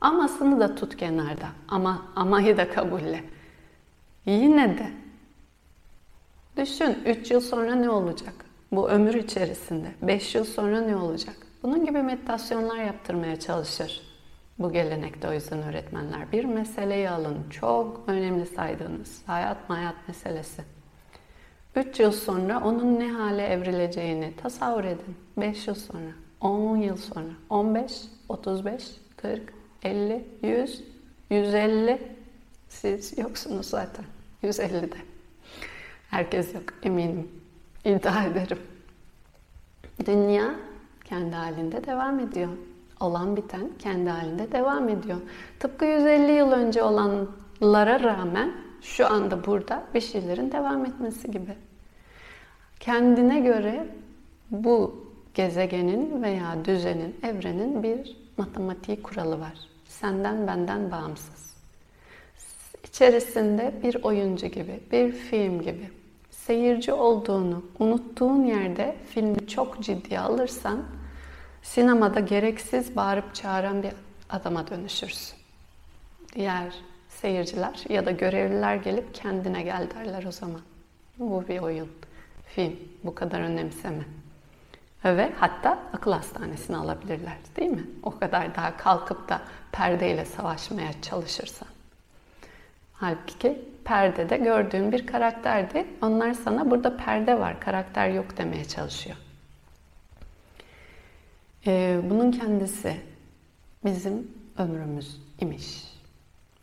Amasını 0.00 0.60
da 0.60 0.74
tut 0.74 0.96
kenarda. 0.96 1.48
Ama, 1.68 2.02
amayı 2.16 2.56
da 2.56 2.70
kabulle. 2.70 3.24
Yine 4.26 4.78
de 4.78 4.90
düşün 6.56 6.98
3 7.06 7.30
yıl 7.30 7.40
sonra 7.40 7.74
ne 7.74 7.90
olacak? 7.90 8.34
Bu 8.72 8.90
ömür 8.90 9.14
içerisinde 9.14 9.88
5 10.02 10.34
yıl 10.34 10.44
sonra 10.44 10.80
ne 10.80 10.96
olacak? 10.96 11.45
Bunun 11.62 11.84
gibi 11.84 12.02
meditasyonlar 12.02 12.76
yaptırmaya 12.76 13.40
çalışır. 13.40 14.02
Bu 14.58 14.72
gelenekte 14.72 15.28
o 15.28 15.32
yüzden 15.32 15.62
öğretmenler 15.62 16.32
bir 16.32 16.44
meseleyi 16.44 17.10
alın. 17.10 17.50
Çok 17.50 18.04
önemli 18.06 18.46
saydığınız 18.46 19.22
hayat 19.26 19.56
hayat 19.68 20.08
meselesi. 20.08 20.62
3 21.76 22.00
yıl 22.00 22.12
sonra 22.12 22.60
onun 22.64 23.00
ne 23.00 23.12
hale 23.12 23.46
evrileceğini 23.46 24.36
tasavvur 24.36 24.84
edin. 24.84 25.16
5 25.36 25.66
yıl 25.66 25.74
sonra, 25.74 26.10
10 26.40 26.76
yıl 26.76 26.96
sonra, 26.96 27.32
15, 27.50 27.92
35, 28.28 28.90
40, 29.16 29.42
50, 29.82 30.24
100, 30.42 30.84
150. 31.30 32.16
Siz 32.68 33.18
yoksunuz 33.18 33.66
zaten. 33.66 34.04
150'de. 34.42 34.96
Herkes 36.10 36.54
yok 36.54 36.64
eminim. 36.82 37.30
İddia 37.84 38.24
ederim. 38.24 38.58
Dünya 40.06 40.54
kendi 41.06 41.36
halinde 41.36 41.86
devam 41.86 42.20
ediyor. 42.20 42.48
Olan 43.00 43.36
biten 43.36 43.70
kendi 43.78 44.10
halinde 44.10 44.52
devam 44.52 44.88
ediyor. 44.88 45.20
Tıpkı 45.60 45.84
150 45.84 46.32
yıl 46.32 46.52
önce 46.52 46.82
olanlara 46.82 48.00
rağmen 48.02 48.52
şu 48.82 49.06
anda 49.06 49.46
burada 49.46 49.82
bir 49.94 50.00
şeylerin 50.00 50.52
devam 50.52 50.84
etmesi 50.84 51.30
gibi. 51.30 51.54
Kendine 52.80 53.40
göre 53.40 53.88
bu 54.50 55.06
gezegenin 55.34 56.22
veya 56.22 56.64
düzenin, 56.64 57.16
evrenin 57.22 57.82
bir 57.82 58.16
matematiği 58.36 59.02
kuralı 59.02 59.40
var. 59.40 59.58
Senden 59.84 60.46
benden 60.46 60.90
bağımsız. 60.90 61.56
İçerisinde 62.84 63.74
bir 63.82 64.02
oyuncu 64.02 64.46
gibi, 64.46 64.80
bir 64.92 65.12
film 65.12 65.62
gibi 65.62 65.90
seyirci 66.46 66.92
olduğunu 66.92 67.62
unuttuğun 67.78 68.44
yerde 68.44 68.96
filmi 69.10 69.48
çok 69.48 69.82
ciddiye 69.82 70.20
alırsan 70.20 70.82
sinemada 71.62 72.20
gereksiz 72.20 72.96
bağırıp 72.96 73.34
çağıran 73.34 73.82
bir 73.82 73.92
adama 74.30 74.68
dönüşürsün. 74.68 75.38
Diğer 76.34 76.74
seyirciler 77.08 77.84
ya 77.88 78.06
da 78.06 78.10
görevliler 78.10 78.76
gelip 78.76 79.14
kendine 79.14 79.62
gel 79.62 79.88
derler 79.94 80.24
o 80.24 80.32
zaman. 80.32 80.60
Bu 81.18 81.48
bir 81.48 81.58
oyun, 81.58 81.88
film. 82.46 82.76
Bu 83.04 83.14
kadar 83.14 83.40
önemseme. 83.40 84.04
Ve 85.04 85.32
hatta 85.38 85.78
akıl 85.92 86.12
hastanesine 86.12 86.76
alabilirler 86.76 87.36
değil 87.56 87.70
mi? 87.70 87.86
O 88.02 88.18
kadar 88.18 88.54
daha 88.54 88.76
kalkıp 88.76 89.28
da 89.28 89.40
perdeyle 89.72 90.24
savaşmaya 90.24 90.90
çalışırsan. 91.02 91.68
Halbuki 92.92 93.75
perdede 93.86 94.36
gördüğün 94.36 94.92
bir 94.92 95.06
karakterdi. 95.06 95.86
Onlar 96.02 96.32
sana 96.32 96.70
burada 96.70 96.96
perde 96.96 97.38
var, 97.38 97.60
karakter 97.60 98.08
yok 98.08 98.36
demeye 98.38 98.64
çalışıyor. 98.64 99.16
Ee, 101.66 102.00
bunun 102.10 102.32
kendisi 102.32 102.96
bizim 103.84 104.30
ömrümüz 104.58 105.20
imiş. 105.40 105.84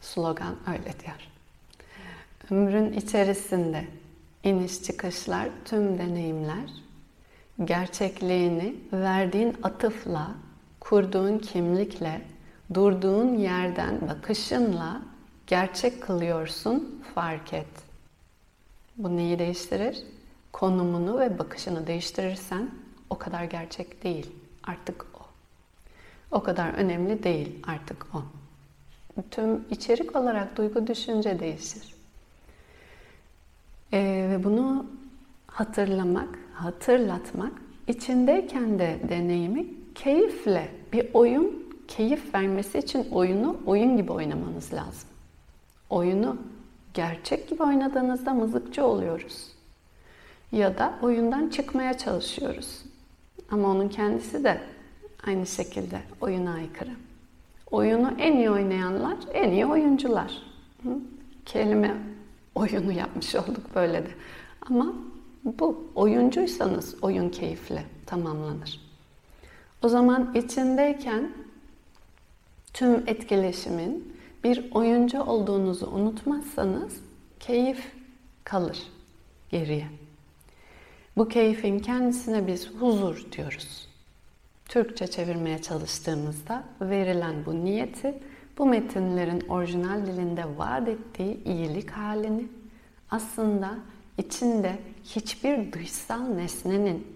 Slogan 0.02 0.56
öyle 0.68 1.00
diyor. 1.00 1.28
Ömrün 2.52 2.94
içerisinde 2.94 3.86
iniş 4.44 4.84
çıkışlar, 4.84 5.50
tüm 5.66 5.98
deneyimler 5.98 6.70
gerçekliğini 7.66 8.76
verdiğin 8.94 9.58
atıfla, 9.64 10.32
kurduğun 10.80 11.38
kimlikle, 11.38 12.22
durduğun 12.74 13.38
yerden 13.38 14.08
bakışınla 14.08 15.13
gerçek 15.48 16.04
kılıyorsun, 16.04 17.04
fark 17.16 17.54
et. 17.54 17.68
Bu 18.98 19.18
neyi 19.18 19.40
değiştirir? 19.40 20.04
Konumunu 20.52 21.20
ve 21.20 21.40
bakışını 21.40 21.88
değiştirirsen 21.88 22.72
o 23.10 23.18
kadar 23.18 23.44
gerçek 23.44 24.04
değil. 24.04 24.32
Artık 24.64 25.06
o. 25.14 25.26
O 26.32 26.44
kadar 26.44 26.74
önemli 26.74 27.24
değil 27.24 27.64
artık 27.68 28.08
o. 28.14 28.24
Tüm 29.32 29.66
içerik 29.70 30.16
olarak 30.16 30.58
duygu 30.58 30.88
düşünce 30.88 31.40
değişir. 31.40 31.94
Ee, 33.94 34.28
ve 34.32 34.44
bunu 34.44 34.86
hatırlamak, 35.48 36.40
hatırlatmak, 36.54 37.54
içindeyken 37.88 38.80
de 38.80 39.00
deneyimi 39.10 39.66
keyifle 39.96 40.72
bir 40.94 41.10
oyun 41.14 41.76
keyif 41.88 42.36
vermesi 42.36 42.80
için 42.80 43.08
oyunu 43.12 43.58
oyun 43.66 43.98
gibi 43.98 44.12
oynamanız 44.12 44.74
lazım 44.74 45.13
oyunu 45.94 46.38
gerçek 46.94 47.50
gibi 47.50 47.64
oynadığınızda 47.64 48.34
mızıkçı 48.34 48.86
oluyoruz. 48.86 49.48
Ya 50.52 50.78
da 50.78 50.94
oyundan 51.02 51.50
çıkmaya 51.50 51.98
çalışıyoruz. 51.98 52.84
Ama 53.52 53.68
onun 53.68 53.90
kendisi 53.90 54.44
de 54.44 54.62
aynı 55.28 55.46
şekilde 55.46 56.02
oyuna 56.22 56.54
aykırı. 56.54 56.92
Oyunu 57.72 58.12
en 58.18 58.38
iyi 58.38 58.52
oynayanlar 58.52 59.18
en 59.34 59.52
iyi 59.52 59.66
oyuncular. 59.66 60.32
Hı? 60.84 60.90
Kelime 61.46 61.98
oyunu 62.56 62.92
yapmış 62.92 63.36
olduk 63.36 63.76
böyle 63.76 64.04
de. 64.04 64.10
Ama 64.70 64.94
bu 65.44 65.92
oyuncuysanız 65.96 67.04
oyun 67.04 67.30
keyifle 67.30 67.84
tamamlanır. 68.06 68.82
O 69.84 69.88
zaman 69.88 70.32
içindeyken 70.36 71.32
tüm 72.74 73.04
etkileşimin 73.08 74.13
bir 74.44 74.72
oyuncu 74.72 75.24
olduğunuzu 75.24 75.88
unutmazsanız 75.88 77.02
keyif 77.40 77.92
kalır 78.44 78.78
geriye. 79.50 79.88
Bu 81.18 81.28
keyfin 81.28 81.80
kendisine 81.80 82.48
biz 82.48 82.70
huzur 82.80 83.32
diyoruz. 83.32 83.88
Türkçe 84.66 85.08
çevirmeye 85.08 85.62
çalıştığımızda 85.62 86.64
verilen 86.82 87.46
bu 87.46 87.66
niyeti 87.66 88.20
bu 88.58 88.66
metinlerin 88.66 89.42
orijinal 89.50 90.06
dilinde 90.06 90.58
vaat 90.58 90.88
ettiği 90.88 91.44
iyilik 91.44 91.92
halini 91.92 92.48
aslında 93.12 93.78
içinde 94.18 94.80
hiçbir 95.04 95.74
dışsal 95.74 96.22
nesnenin 96.22 97.08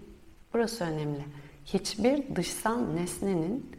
burası 0.54 0.84
önemli. 0.84 1.24
Hiçbir 1.64 2.36
dışsal 2.36 2.78
nesnenin 2.78 3.70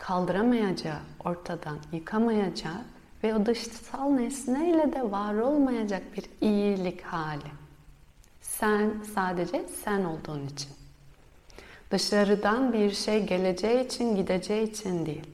kaldıramayacağı, 0.00 0.98
ortadan 1.24 1.78
yıkamayacağı 1.92 2.80
ve 3.24 3.34
o 3.34 3.46
dışsal 3.46 4.10
nesneyle 4.10 4.92
de 4.92 5.10
var 5.10 5.34
olmayacak 5.34 6.02
bir 6.16 6.24
iyilik 6.40 7.02
hali. 7.02 7.50
Sen 8.40 8.92
sadece 9.14 9.64
sen 9.84 10.04
olduğun 10.04 10.46
için. 10.46 10.70
Dışarıdan 11.90 12.72
bir 12.72 12.90
şey 12.90 13.26
geleceği 13.26 13.86
için, 13.86 14.16
gideceği 14.16 14.70
için 14.70 15.06
değil. 15.06 15.26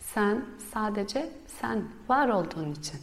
Sen 0.00 0.44
sadece 0.74 1.30
sen 1.60 1.84
var 2.08 2.28
olduğun 2.28 2.72
için. 2.72 3.00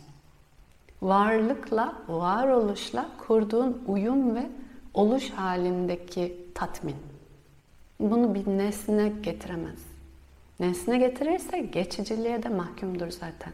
Varlıkla, 1.02 1.96
varoluşla 2.08 3.10
kurduğun 3.28 3.84
uyum 3.88 4.36
ve 4.36 4.50
oluş 4.94 5.30
halindeki 5.30 6.46
tatmin. 6.56 6.98
Bunu 8.00 8.36
bir 8.36 8.48
nesne 8.48 9.10
getiremez. 9.22 9.91
Nesne 10.62 10.98
getirirse 10.98 11.60
geçiciliğe 11.60 12.44
de 12.44 12.50
mahkumdur 12.50 13.10
zaten. 13.10 13.54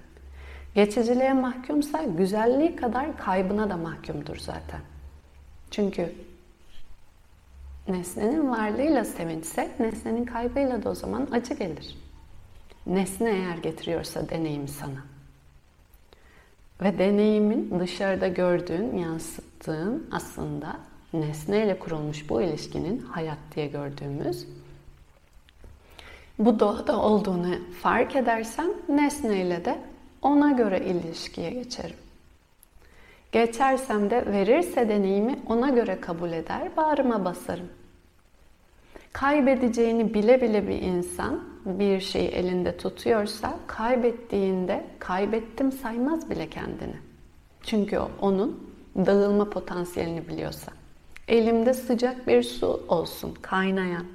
Geçiciliğe 0.76 1.34
mahkumsa 1.34 2.04
güzelliği 2.04 2.76
kadar 2.76 3.17
kaybına 3.17 3.70
da 3.70 3.78
mahkumdur 3.78 4.36
zaten. 4.36 4.80
Çünkü 5.72 6.15
nesnenin 7.88 8.50
varlığıyla 8.50 9.06
sevinçse, 9.06 9.72
nesnenin 9.80 10.26
kaybıyla 10.26 10.84
da 10.84 10.89
o 10.89 10.96
zaman 10.96 11.28
acı 11.32 11.54
gelir. 11.54 11.98
Nesne 12.88 13.30
eğer 13.30 13.58
getiriyorsa 13.58 14.30
deneyim 14.30 14.67
sana. 14.67 15.04
Ve 16.82 17.00
deneyimin 17.00 17.80
dışarıda 17.80 18.28
gördüğün, 18.28 18.98
yansıttığın 18.98 20.10
aslında 20.12 20.80
nesneyle 21.13 21.80
kurulmuş 21.80 22.30
bu 22.30 22.41
ilişkinin 22.41 23.00
hayat 23.00 23.38
diye 23.56 23.67
gördüğümüz 23.67 24.48
bu 26.39 26.60
doğada 26.60 27.02
olduğunu 27.02 27.56
fark 27.82 28.15
edersem 28.15 28.67
nesneyle 28.89 29.65
de 29.65 29.80
ona 30.21 30.52
göre 30.52 30.86
ilişkiye 30.86 31.50
geçerim. 31.50 31.95
Geçersem 33.32 34.10
de 34.10 34.26
verirse 34.26 34.89
deneyimi 34.89 35.39
ona 35.50 35.69
göre 35.69 36.02
kabul 36.02 36.32
eder, 36.32 36.78
bağrıma 36.78 37.26
basarım. 37.26 37.69
Kaybedeceğini 39.13 40.13
bile 40.13 40.41
bile 40.41 40.67
bir 40.67 40.82
insan 40.82 41.43
bir 41.65 42.00
şeyi 42.00 42.28
elinde 42.28 42.78
tutuyorsa 42.78 43.60
kaybettiğinde 43.67 44.86
kaybettim 45.00 45.71
saymaz 45.71 46.30
bile 46.30 46.50
kendini. 46.50 46.95
Çünkü 47.63 48.00
o 48.00 48.10
onun 48.21 48.73
dağılma 48.95 49.50
potansiyelini 49.50 50.28
biliyorsa. 50.28 50.71
Elimde 51.28 51.73
sıcak 51.73 52.28
bir 52.28 52.43
su 52.43 52.86
olsun, 52.88 53.34
kaynayan. 53.41 54.06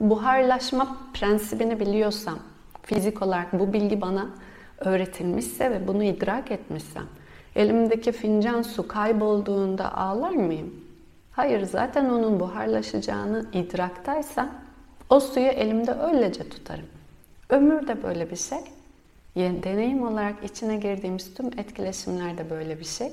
Buharlaşma 0.00 0.96
prensibini 1.14 1.80
biliyorsam, 1.80 2.38
fizik 2.82 3.22
olarak 3.22 3.52
bu 3.52 3.72
bilgi 3.72 4.00
bana 4.00 4.28
öğretilmişse 4.78 5.70
ve 5.70 5.88
bunu 5.88 6.04
idrak 6.04 6.50
etmişsem, 6.50 7.06
elimdeki 7.56 8.12
fincan 8.12 8.62
su 8.62 8.88
kaybolduğunda 8.88 9.96
ağlar 9.96 10.30
mıyım? 10.30 10.74
Hayır, 11.32 11.62
zaten 11.62 12.04
onun 12.04 12.40
buharlaşacağını 12.40 13.46
idraktaysa 13.52 14.48
o 15.10 15.20
suyu 15.20 15.46
elimde 15.46 15.92
öylece 15.92 16.48
tutarım. 16.48 16.86
Ömür 17.50 17.88
de 17.88 18.02
böyle 18.02 18.30
bir 18.30 18.36
şey. 18.36 18.58
Yani 19.34 19.62
deneyim 19.62 20.02
olarak 20.02 20.44
içine 20.44 20.76
girdiğimiz 20.76 21.34
tüm 21.34 21.46
etkileşimler 21.46 22.38
de 22.38 22.50
böyle 22.50 22.80
bir 22.80 22.84
şey. 22.84 23.12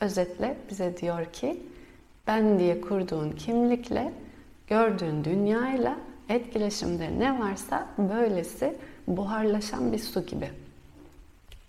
Özetle 0.00 0.56
bize 0.70 0.96
diyor 0.96 1.24
ki 1.24 1.62
ben 2.26 2.58
diye 2.58 2.80
kurduğun 2.80 3.30
kimlikle 3.30 4.12
gördüğün 4.66 5.24
dünyayla 5.24 5.96
etkileşimde 6.28 7.18
ne 7.18 7.40
varsa 7.40 7.86
böylesi 7.98 8.76
buharlaşan 9.06 9.92
bir 9.92 9.98
su 9.98 10.26
gibi. 10.26 10.50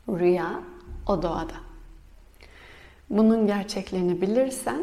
Rüya 0.10 0.60
o 1.08 1.22
doğada. 1.22 1.56
Bunun 3.10 3.48
gerçekliğini 3.48 4.22
bilirsen 4.22 4.82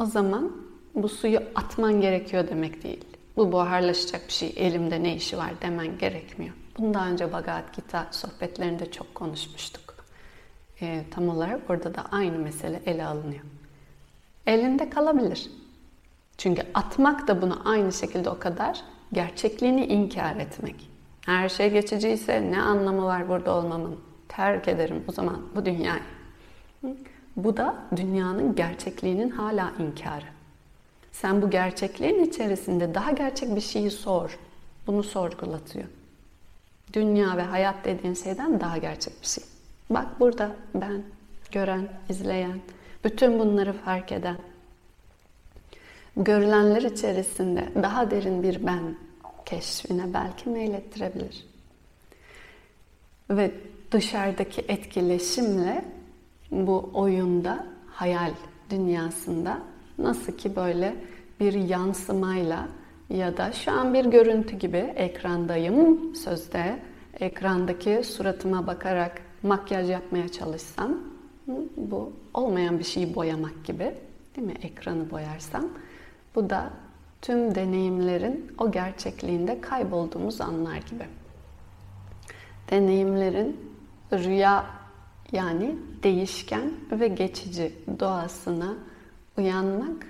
o 0.00 0.04
zaman 0.04 0.52
bu 0.94 1.08
suyu 1.08 1.40
atman 1.54 2.00
gerekiyor 2.00 2.48
demek 2.48 2.82
değil. 2.82 3.04
Bu 3.36 3.52
buharlaşacak 3.52 4.28
bir 4.28 4.32
şey 4.32 4.52
elimde 4.56 5.02
ne 5.02 5.16
işi 5.16 5.38
var 5.38 5.50
demen 5.62 5.98
gerekmiyor. 5.98 6.54
Bunu 6.78 6.94
daha 6.94 7.08
önce 7.08 7.32
Bhagavad 7.32 7.74
Gita 7.76 8.06
sohbetlerinde 8.10 8.90
çok 8.90 9.14
konuşmuştuk. 9.14 9.94
E, 10.80 11.04
tam 11.10 11.28
olarak 11.28 11.68
burada 11.68 11.94
da 11.94 12.04
aynı 12.12 12.38
mesele 12.38 12.82
ele 12.86 13.06
alınıyor. 13.06 13.42
Elinde 14.46 14.90
kalabilir. 14.90 15.50
Çünkü 16.38 16.62
atmak 16.74 17.28
da 17.28 17.42
bunu 17.42 17.62
aynı 17.64 17.92
şekilde 17.92 18.30
o 18.30 18.38
kadar 18.38 18.80
gerçekliğini 19.12 19.86
inkar 19.86 20.36
etmek. 20.36 20.90
Her 21.26 21.48
şey 21.48 21.70
geçiciyse 21.70 22.50
ne 22.50 22.62
anlamı 22.62 23.04
var 23.04 23.28
burada 23.28 23.54
olmamın? 23.54 24.00
Terk 24.28 24.68
ederim 24.68 25.04
o 25.08 25.12
zaman 25.12 25.42
bu 25.56 25.66
dünyayı. 25.66 26.02
Bu 27.36 27.56
da 27.56 27.74
dünyanın 27.96 28.54
gerçekliğinin 28.54 29.30
hala 29.30 29.72
inkarı. 29.78 30.24
Sen 31.12 31.42
bu 31.42 31.50
gerçekliğin 31.50 32.24
içerisinde 32.24 32.94
daha 32.94 33.10
gerçek 33.10 33.56
bir 33.56 33.60
şeyi 33.60 33.90
sor. 33.90 34.38
Bunu 34.86 35.02
sorgulatıyor. 35.02 35.86
Dünya 36.92 37.36
ve 37.36 37.42
hayat 37.42 37.84
dediğin 37.84 38.14
şeyden 38.14 38.60
daha 38.60 38.78
gerçek 38.78 39.22
bir 39.22 39.26
şey. 39.26 39.44
Bak 39.90 40.20
burada 40.20 40.50
ben, 40.74 41.02
gören, 41.52 41.88
izleyen, 42.08 42.60
bütün 43.04 43.38
bunları 43.38 43.72
fark 43.72 44.12
eden, 44.12 44.36
görülenler 46.16 46.82
içerisinde 46.82 47.68
daha 47.82 48.10
derin 48.10 48.42
bir 48.42 48.66
ben 48.66 48.96
keşfine 49.46 50.14
belki 50.14 50.48
meylettirebilir. 50.48 51.46
Ve 53.30 53.50
dışarıdaki 53.90 54.64
etkileşimle 54.68 55.84
bu 56.50 56.90
oyunda, 56.94 57.66
hayal 57.86 58.30
dünyasında 58.70 59.58
nasıl 59.98 60.32
ki 60.32 60.56
böyle 60.56 60.96
bir 61.40 61.52
yansımayla 61.52 62.68
ya 63.10 63.36
da 63.36 63.52
şu 63.52 63.72
an 63.72 63.94
bir 63.94 64.04
görüntü 64.04 64.56
gibi 64.56 64.76
ekrandayım 64.76 66.14
sözde 66.14 66.78
ekrandaki 67.20 68.02
suratıma 68.04 68.66
bakarak 68.66 69.20
makyaj 69.42 69.90
yapmaya 69.90 70.28
çalışsam 70.28 70.96
bu 71.76 72.12
olmayan 72.34 72.78
bir 72.78 72.84
şeyi 72.84 73.14
boyamak 73.14 73.64
gibi 73.64 73.94
değil 74.36 74.46
mi? 74.46 74.54
Ekranı 74.62 75.10
boyarsam 75.10 75.68
bu 76.36 76.50
da 76.50 76.70
tüm 77.22 77.54
deneyimlerin 77.54 78.54
o 78.58 78.70
gerçekliğinde 78.70 79.60
kaybolduğumuz 79.60 80.40
anlar 80.40 80.76
gibi. 80.76 81.06
Deneyimlerin 82.70 83.70
rüya 84.12 84.66
yani 85.32 85.76
değişken 86.02 86.72
ve 86.92 87.08
geçici 87.08 87.72
doğasına 88.00 88.74
uyanmak 89.38 90.06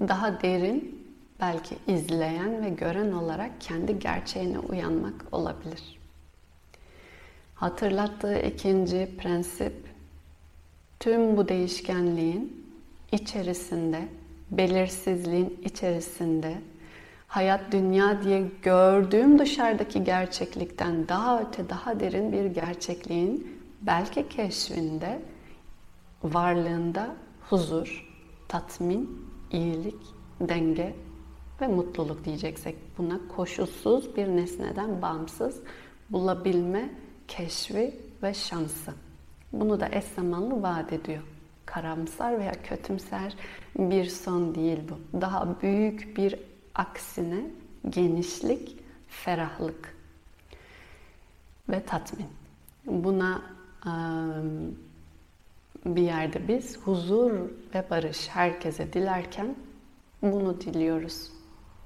daha 0.00 0.42
derin 0.42 1.08
belki 1.40 1.76
izleyen 1.86 2.64
ve 2.64 2.68
gören 2.68 3.12
olarak 3.12 3.60
kendi 3.60 3.98
gerçeğine 3.98 4.58
uyanmak 4.58 5.24
olabilir. 5.32 5.98
Hatırlattığı 7.54 8.38
ikinci 8.38 9.16
prensip 9.18 9.74
tüm 11.00 11.36
bu 11.36 11.48
değişkenliğin 11.48 12.66
içerisinde, 13.12 14.08
belirsizliğin 14.50 15.60
içerisinde 15.64 16.54
hayat 17.26 17.72
dünya 17.72 18.22
diye 18.22 18.50
gördüğüm 18.62 19.38
dışarıdaki 19.38 20.04
gerçeklikten 20.04 21.08
daha 21.08 21.40
öte, 21.40 21.68
daha 21.68 22.00
derin 22.00 22.32
bir 22.32 22.44
gerçekliğin 22.44 23.58
belki 23.82 24.28
keşfinde, 24.28 25.22
varlığında 26.22 27.14
huzur, 27.50 28.08
tatmin, 28.48 29.30
iyilik, 29.50 30.02
denge 30.40 30.94
ve 31.60 31.66
mutluluk 31.66 32.24
diyeceksek 32.24 32.76
buna 32.98 33.20
koşulsuz 33.36 34.16
bir 34.16 34.28
nesneden 34.28 35.02
bağımsız 35.02 35.60
bulabilme 36.10 36.90
keşfi 37.28 37.94
ve 38.22 38.34
şansı. 38.34 38.92
Bunu 39.52 39.80
da 39.80 39.88
eş 39.92 40.04
zamanlı 40.04 40.62
vaat 40.62 40.92
ediyor. 40.92 41.22
Karamsar 41.72 42.38
veya 42.38 42.52
kötümser 42.62 43.34
bir 43.78 44.04
son 44.04 44.54
değil 44.54 44.78
bu. 44.88 45.20
Daha 45.20 45.60
büyük 45.62 46.16
bir 46.16 46.34
aksine 46.74 47.40
genişlik, 47.88 48.76
ferahlık 49.08 49.96
ve 51.68 51.80
tatmin. 51.80 52.26
Buna 52.86 53.42
bir 55.86 56.02
yerde 56.02 56.48
biz 56.48 56.78
huzur 56.78 57.32
ve 57.74 57.84
barış 57.90 58.28
herkese 58.28 58.92
dilerken 58.92 59.56
bunu 60.22 60.60
diliyoruz. 60.60 61.30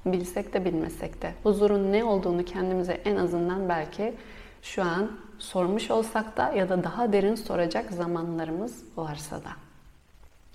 Bilsek 0.07 0.55
de 0.55 0.65
bilmesek 0.65 1.23
de. 1.23 1.35
Huzurun 1.43 1.93
ne 1.93 2.05
olduğunu 2.05 2.45
kendimize 2.45 2.93
en 2.93 3.17
azından 3.17 3.69
belki 3.69 4.15
şu 4.63 4.83
an 4.83 5.11
sormuş 5.39 5.91
olsak 5.91 6.37
da 6.37 6.53
ya 6.53 6.69
da 6.69 6.85
daha 6.85 7.13
derin 7.13 7.35
soracak 7.35 7.93
zamanlarımız 7.93 8.85
varsa 8.97 9.37
da. 9.37 9.51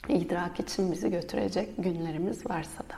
İdrak 0.10 0.60
için 0.60 0.92
bizi 0.92 1.12
götürecek 1.12 1.70
günlerimiz 1.78 2.50
varsa 2.50 2.80
da. 2.80 2.96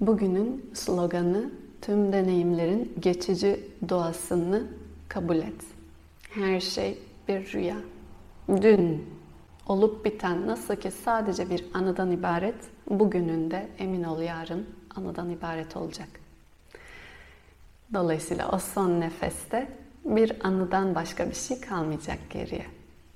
Bugünün 0.00 0.70
sloganı 0.74 1.50
tüm 1.82 2.12
deneyimlerin 2.12 2.94
geçici 3.00 3.60
doğasını 3.88 4.66
kabul 5.08 5.36
et. 5.36 5.64
Her 6.30 6.60
şey 6.60 6.98
bir 7.28 7.52
rüya. 7.52 7.76
Dün 8.48 9.04
olup 9.66 10.04
biten 10.04 10.46
nasıl 10.46 10.76
ki 10.76 10.90
sadece 10.90 11.50
bir 11.50 11.64
anıdan 11.74 12.12
ibaret, 12.12 12.54
bugünün 12.90 13.50
de 13.50 13.68
emin 13.78 14.04
ol 14.04 14.20
yarın 14.20 14.66
anıdan 14.96 15.30
ibaret 15.30 15.76
olacak. 15.76 16.08
Dolayısıyla 17.94 18.48
o 18.48 18.58
son 18.58 19.00
nefeste 19.00 19.68
bir 20.04 20.46
anıdan 20.46 20.94
başka 20.94 21.30
bir 21.30 21.34
şey 21.34 21.60
kalmayacak 21.60 22.18
geriye. 22.30 22.66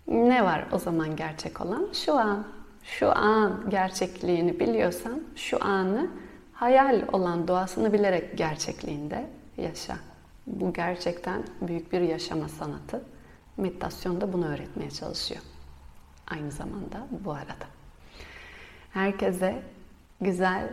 Ne 0.09 0.45
var 0.45 0.65
o 0.73 0.79
zaman 0.79 1.17
gerçek 1.17 1.61
olan? 1.61 1.89
Şu 1.93 2.15
an 2.15 2.45
şu 2.83 3.17
an 3.17 3.71
gerçekliğini 3.71 4.61
biliyorsan 4.61 5.23
şu 5.37 5.65
anı 5.65 6.11
hayal 6.53 7.03
olan 7.13 7.49
doğasını 7.49 7.93
bilerek 7.93 8.39
gerçekliğinde 8.39 9.27
yaşa. 9.57 9.97
Bu 10.47 10.73
gerçekten 10.73 11.43
büyük 11.61 11.93
bir 11.93 12.01
yaşama 12.01 12.49
sanatı. 12.49 13.03
Meditasyon 13.57 14.21
da 14.21 14.33
bunu 14.33 14.49
öğretmeye 14.49 14.91
çalışıyor. 14.91 15.41
Aynı 16.31 16.51
zamanda 16.51 17.07
bu 17.25 17.33
arada. 17.33 17.67
Herkese 18.93 19.63
güzel, 20.21 20.69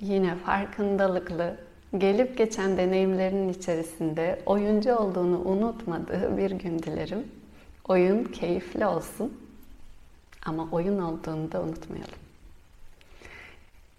yine 0.00 0.34
farkındalıklı, 0.34 1.56
gelip 1.98 2.38
geçen 2.38 2.76
deneyimlerinin 2.76 3.48
içerisinde 3.48 4.42
oyuncu 4.46 4.96
olduğunu 4.96 5.40
unutmadığı 5.40 6.36
bir 6.36 6.50
gün 6.50 6.78
dilerim. 6.78 7.41
Oyun 7.88 8.24
keyifli 8.24 8.86
olsun 8.86 9.40
ama 10.46 10.68
oyun 10.72 10.98
olduğunu 10.98 11.52
da 11.52 11.62
unutmayalım. 11.62 12.14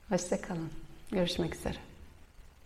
Hoşçakalın. 0.10 0.70
Görüşmek 1.12 1.56
üzere. 1.56 1.78